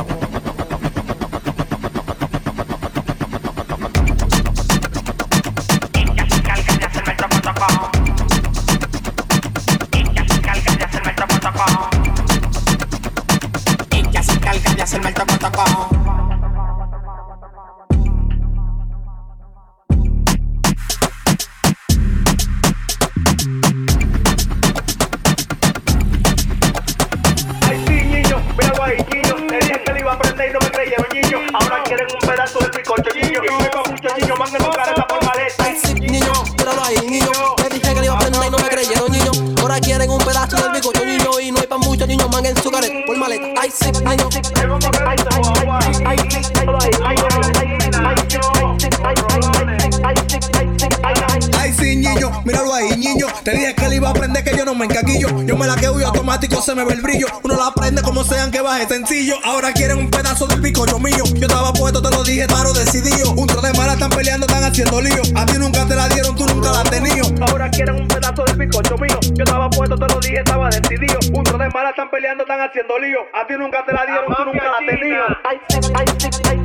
Se 56.61 56.75
me 56.75 56.85
ve 56.85 56.95
el 56.95 57.01
brillo. 57.01 57.27
Uno 57.43 57.57
la 57.57 57.69
aprende 57.69 58.03
como 58.03 58.23
sean 58.25 58.51
que 58.51 58.61
baje 58.61 58.87
sencillo. 58.87 59.37
Ahora 59.45 59.73
quieren 59.73 59.99
un 59.99 60.11
pedazo 60.11 60.47
del 60.47 60.61
picocho 60.61 60.99
mío. 60.99 61.25
Yo 61.35 61.47
estaba 61.47 61.73
puesto, 61.73 62.03
te 62.03 62.11
lo 62.11 62.23
dije, 62.23 62.47
claro, 62.47 62.73
decidido. 62.73 63.33
Un 63.33 63.47
tro 63.47 63.61
de 63.61 63.73
mala 63.75 63.95
están 63.95 64.11
peleando, 64.11 64.47
están 64.47 64.65
haciendo 64.65 65.01
lío. 65.01 65.23
A 65.37 65.47
ti 65.47 65.59
nunca 65.59 65.87
te 65.87 65.95
la 65.95 66.09
dieron, 66.09 66.37
tú 66.37 66.47
nunca 66.47 66.71
la 66.71 66.81
has 66.81 66.91
tenido. 66.91 67.27
Ahora 67.49 67.71
quieren 67.71 67.97
un 67.97 68.09
pedazo 68.09 68.45
del 68.45 68.59
picocho 68.59 68.97
mío. 68.99 69.19
Yo 69.35 69.45
estaba 69.45 69.71
puesto, 69.71 69.97
te 69.97 70.07
lo 70.07 70.21
dije, 70.21 70.39
estaba 70.39 70.69
decidido. 70.69 71.19
Un 71.33 71.45
tro 71.45 71.59
de 71.59 71.69
mala 71.71 71.91
están 71.91 72.11
peleando, 72.11 72.45
están 72.45 72.61
haciendo 72.61 72.99
lío. 72.99 73.21
A 73.33 73.47
ti 73.47 73.55
nunca 73.59 73.85
te 73.85 73.93
la 73.93 74.05
dieron, 74.07 74.27
tú 74.27 74.45
nunca 74.45 74.65
la 74.65 74.71
has 74.73 74.87
tenido. 74.87 75.25
Ay, 75.45 75.61
sí, 75.69 75.77
ay, 75.77 75.83
sí, 75.83 75.93
ay, 75.95 76.07
sí, 76.19 76.29
ay, 76.45 76.59
ay, 76.59 76.60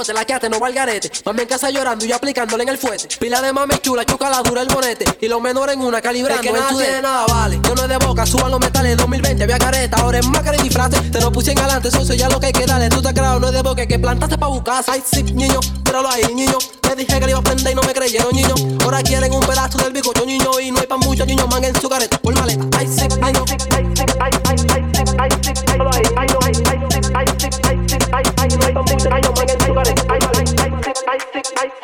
no, 0.00 0.06
te 0.06 0.14
la 0.14 0.24
quedaste, 0.24 0.48
no 0.48 0.58
va 0.58 0.68
al 0.68 0.72
garete. 0.72 1.10
Mami 1.26 1.42
en 1.42 1.48
casa 1.48 1.68
llorando 1.68 2.06
y 2.06 2.12
aplicándole 2.12 2.62
en 2.62 2.70
el 2.70 2.78
fuete. 2.78 3.08
Pila 3.18 3.42
de 3.42 3.52
mami 3.52 3.74
chula, 3.82 4.04
chuca 4.06 4.30
la 4.30 4.42
dura 4.42 4.62
el 4.62 4.68
bonete. 4.68 5.04
Y 5.20 5.28
los 5.28 5.42
menores 5.42 5.76
en 5.76 5.82
una 5.82 6.00
calibrando. 6.00 6.42
Es 6.42 6.48
que 6.48 6.58
nada 6.58 6.74
tiene 6.74 7.02
nada, 7.02 7.26
vale. 7.26 7.60
Yo 7.62 7.74
no 7.74 7.82
es 7.82 7.88
de 7.88 7.98
boca, 7.98 8.24
suban 8.24 8.50
los 8.50 8.60
metales. 8.60 8.96
2020 8.96 9.44
había 9.44 9.58
careta, 9.58 9.98
ahora 9.98 10.20
es 10.20 10.26
máscara 10.26 10.56
y 10.56 10.62
disfraces. 10.62 11.10
Te 11.10 11.20
lo 11.20 11.30
puse 11.30 11.50
en 11.50 11.58
galante, 11.58 11.90
socio, 11.90 12.14
ya 12.14 12.30
lo 12.30 12.40
que 12.40 12.46
hay 12.46 12.52
que 12.52 12.64
darle. 12.64 12.88
Tú 12.88 13.02
te 13.02 13.12
creas, 13.12 13.38
no 13.40 13.48
es 13.48 13.52
de 13.52 13.62
boca, 13.62 13.86
que 13.86 13.98
plantaste 13.98 14.38
pa' 14.38 14.46
buscar. 14.46 14.82
Ay, 14.86 15.02
sí, 15.04 15.22
niño, 15.22 15.60
míralo 15.84 16.08
ahí, 16.08 16.22
niño. 16.34 16.56
Te 16.80 16.96
dije 16.96 17.20
que 17.20 17.26
le 17.26 17.32
iba 17.32 17.40
a 17.40 17.42
prender 17.42 17.72
y 17.72 17.74
no 17.74 17.82
me 17.82 17.92
creyeron, 17.92 18.32
niño. 18.32 18.54
Ahora 18.82 19.02
quieren 19.02 19.32
un 19.34 19.40
pedazo 19.40 19.76
del 19.78 19.92
bicocho, 19.92 20.24
niño. 20.24 20.58
Y 20.60 20.70
no 20.70 20.80
hay 20.80 20.86
pa' 20.86 20.96
muchos 20.96 21.26
niños, 21.26 21.46
manguen 21.50 21.78
su 21.78 21.90
careta 21.90 22.18
por 22.18 22.34
maleta. 22.34 22.64
Ay, 22.78 22.88
sí, 22.88 23.06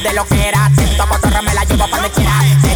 de 0.00 0.12
lo 0.12 0.24
que 0.26 0.48
era 0.48 0.66
Atento 0.66 1.06
cotorra 1.08 1.42
me 1.42 1.54
la 1.54 1.64
llevo 1.64 1.88
pa' 1.88 1.96
donde 1.96 2.10
quiera 2.10 2.32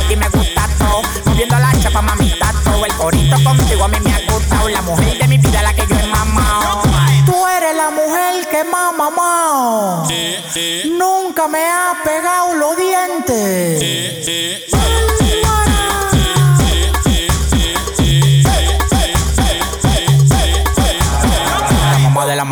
ti 0.08 0.16
me 0.16 0.28
gusta 0.28 0.68
todo 0.78 1.02
Moviendo 1.26 1.58
la 1.58 1.72
chapa 1.80 2.02
mamita 2.02 2.52
todo 2.64 2.84
El 2.84 2.92
Ahorita 2.92 3.36
contigo 3.42 3.84
a 3.84 3.88
mí 3.88 3.98
me 4.00 4.12
ha 4.14 4.20
gustado 4.32 4.68
la 4.68 4.82
mujer 4.82 5.18
de 5.18 5.26
mi 5.26 5.38
vida, 5.38 5.62
la 5.62 5.74
que 5.74 5.86
yo 5.88 5.96
he 5.98 6.06
mamado. 6.06 6.82
Tú 7.26 7.46
eres 7.48 7.74
la 7.74 7.90
mujer 7.90 8.48
que 8.48 8.62
más 8.62 8.94
mamado. 8.96 10.06
Nunca 10.86 11.48
me 11.48 11.66
ha 11.66 11.94
pegado 12.04 12.11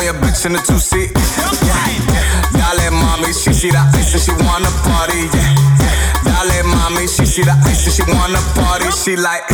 On 0.00 0.06
your 0.06 0.14
bitch 0.14 0.46
in 0.46 0.54
the 0.56 0.62
two 0.64 0.80
seat. 0.80 1.12
Yeah, 1.12 2.72
dale 2.72 2.88
mommy, 2.90 3.36
she 3.36 3.52
see 3.52 3.68
the 3.68 3.84
ice 3.92 4.16
and 4.16 4.22
she 4.24 4.32
wanna 4.48 4.72
party. 4.80 5.28
Yeah, 5.28 6.40
dale 6.40 6.64
mommy, 6.72 7.04
she 7.04 7.26
see 7.28 7.44
the 7.44 7.52
ice 7.68 7.84
and 7.84 7.92
she 7.92 8.04
wanna 8.08 8.40
party. 8.56 8.88
She 8.96 9.20
like, 9.20 9.44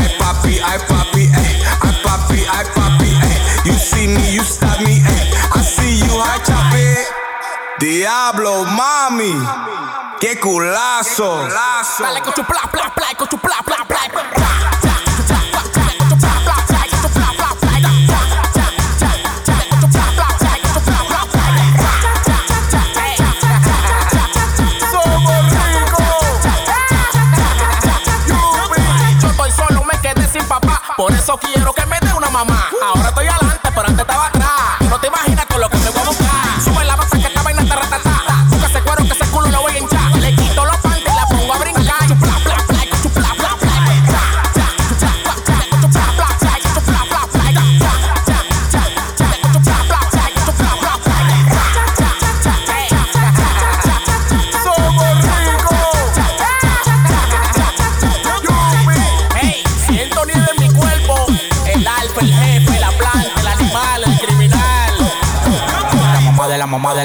I 0.00 0.08
papi, 0.16 0.56
I 0.56 0.80
papi, 0.88 1.28
ay, 1.28 1.52
I 1.84 1.92
papi, 2.00 2.40
I 2.48 2.64
papi, 2.72 3.10
ay. 3.12 3.36
You 3.68 3.76
see 3.76 4.06
me, 4.06 4.24
you 4.32 4.40
stop 4.40 4.80
me. 4.80 5.04
I 5.04 5.60
see 5.60 6.00
you, 6.00 6.16
I 6.16 6.40
chop 6.48 6.72
it. 6.72 7.04
Diablo, 7.78 8.64
mami, 8.64 9.36
qué 10.18 10.40
culazo. 10.40 11.46
Dale 11.98 12.22
con 12.22 12.32
tu 12.32 12.42
pla 12.44 12.62
pla 12.72 12.90
pla 12.94 13.08
con 13.18 13.28
tu 13.28 13.36
pla 13.36 13.60
pla 13.62 13.84
pla. 13.86 14.29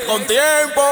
con 0.00 0.26
tiempo. 0.26 0.82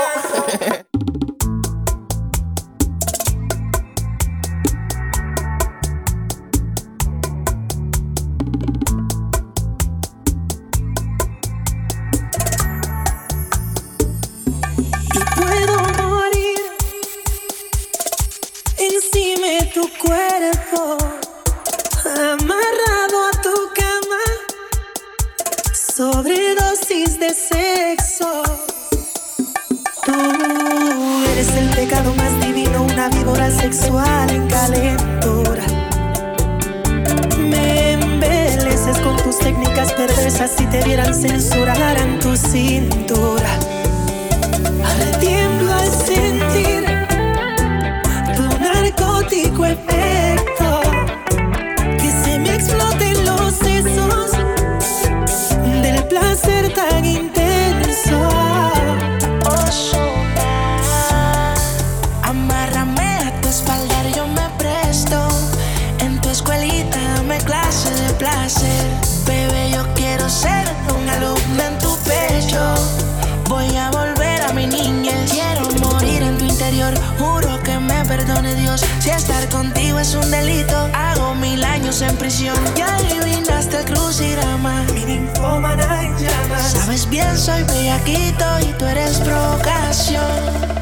Si 79.00 79.10
estar 79.10 79.48
contigo 79.48 79.98
es 79.98 80.14
un 80.14 80.30
delito, 80.30 80.88
hago 80.94 81.34
mil 81.34 81.62
años 81.64 82.00
en 82.02 82.16
prisión. 82.16 82.56
Ya 82.76 82.94
adivinaste 82.94 83.78
el 83.78 83.84
crucigrama. 83.84 84.84
Mi 84.94 85.04
ninfómana 85.04 86.02
en 86.02 86.16
llamas. 86.18 86.72
Sabes 86.72 87.08
bien, 87.08 87.36
soy 87.36 87.62
bellaquito 87.64 88.44
y 88.60 88.72
tú 88.78 88.86
eres 88.86 89.18
provocación. 89.18 90.81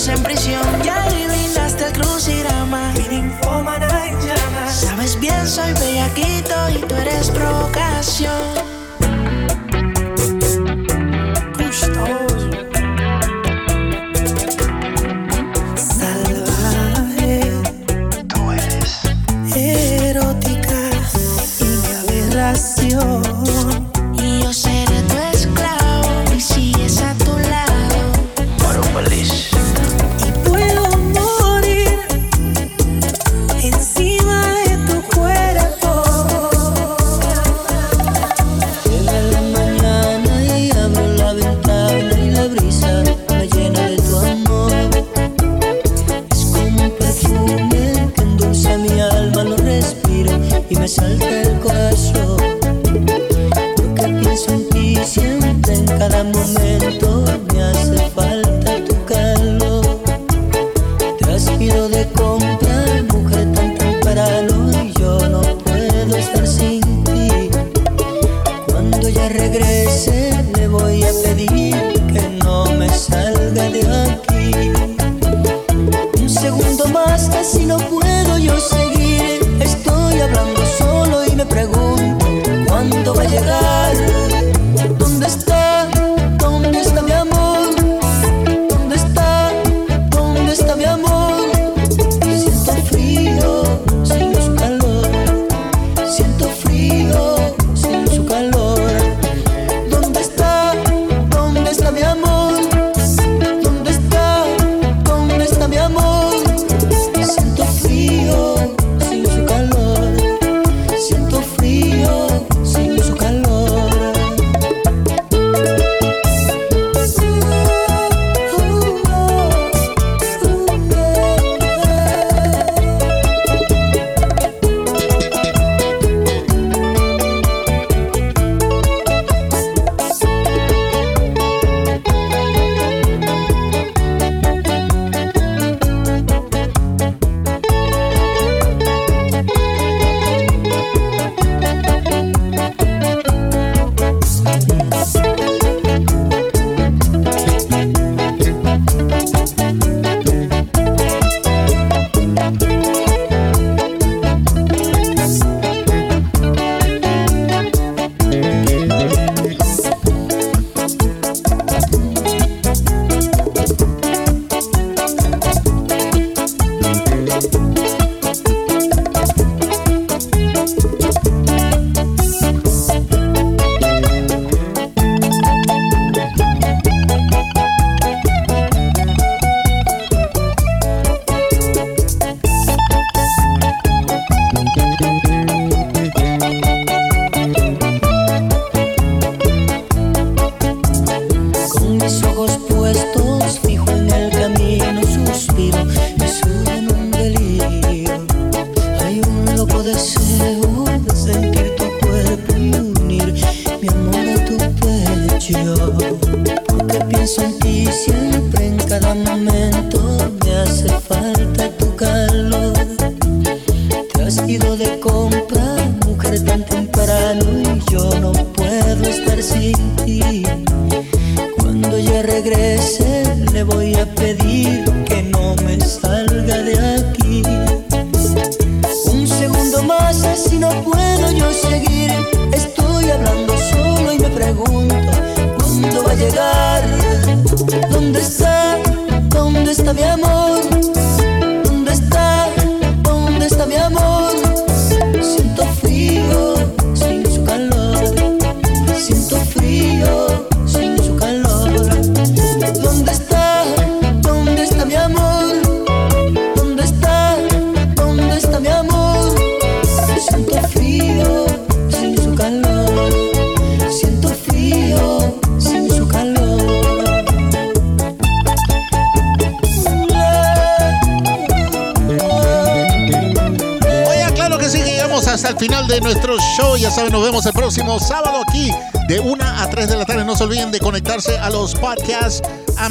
años 0.00 0.08
en 0.08 0.22
prisión. 0.22 0.82
Ya 0.82 1.04
adivinaste 1.04 1.86
el 1.86 1.92
crucirama. 1.92 2.92
Sabes 4.68 5.18
bien, 5.18 5.46
soy 5.46 5.72
bellaquito 5.74 6.54
y 6.70 6.78
tú 6.86 6.94
eres 6.94 7.30
provocación. 7.30 8.79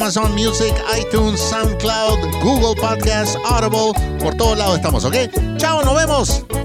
Amazon 0.09 0.33
Music, 0.33 0.73
iTunes, 0.97 1.37
SoundCloud, 1.37 2.41
Google 2.41 2.73
Podcasts, 2.73 3.37
Audible. 3.45 3.93
Por 4.19 4.33
todos 4.33 4.57
lados 4.57 4.77
estamos, 4.77 5.05
¿ok? 5.05 5.15
Chao, 5.57 5.83
nos 5.83 5.93
vemos. 5.93 6.58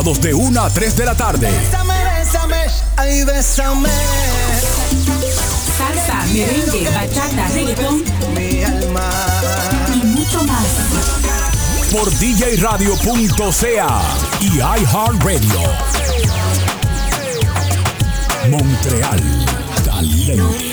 Sábados 0.00 0.20
de 0.22 0.32
1 0.32 0.62
a 0.62 0.70
3 0.70 0.96
de 0.96 1.04
la 1.04 1.14
tarde. 1.14 1.50
Bésame, 1.50 1.94
bésame, 2.04 2.56
ay, 2.96 3.22
bésame. 3.24 3.90
Salsa, 5.76 6.24
merengue, 6.32 6.88
bachata, 6.88 7.48
reggaetón 7.48 8.02
Mi 8.34 8.64
alma. 8.64 9.10
y 9.92 10.06
mucho 10.06 10.42
más. 10.44 10.64
Por 11.92 12.10
djradio.ca 12.18 14.00
y 14.40 14.46
iHeartRadio. 14.56 15.60
Montreal, 18.48 19.46
caliente. 19.84 20.69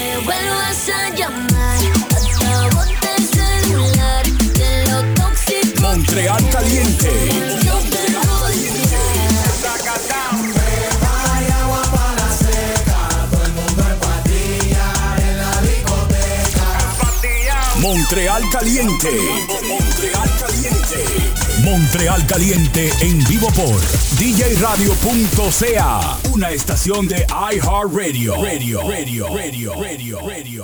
Montreal 18.17 18.49
caliente. 18.49 19.13
Montreal 19.67 20.27
caliente. 20.39 21.05
Montreal 21.63 22.25
caliente 22.25 22.89
en 23.01 23.23
vivo 23.25 23.51
por 23.51 23.79
djradio.ca. 24.17 26.17
Una 26.33 26.49
estación 26.49 27.07
de 27.07 27.27
iHeartRadio. 27.53 28.41
Radio, 28.41 28.81
radio, 28.81 29.27
radio, 29.27 29.75
radio, 29.75 30.19
radio, 30.27 30.56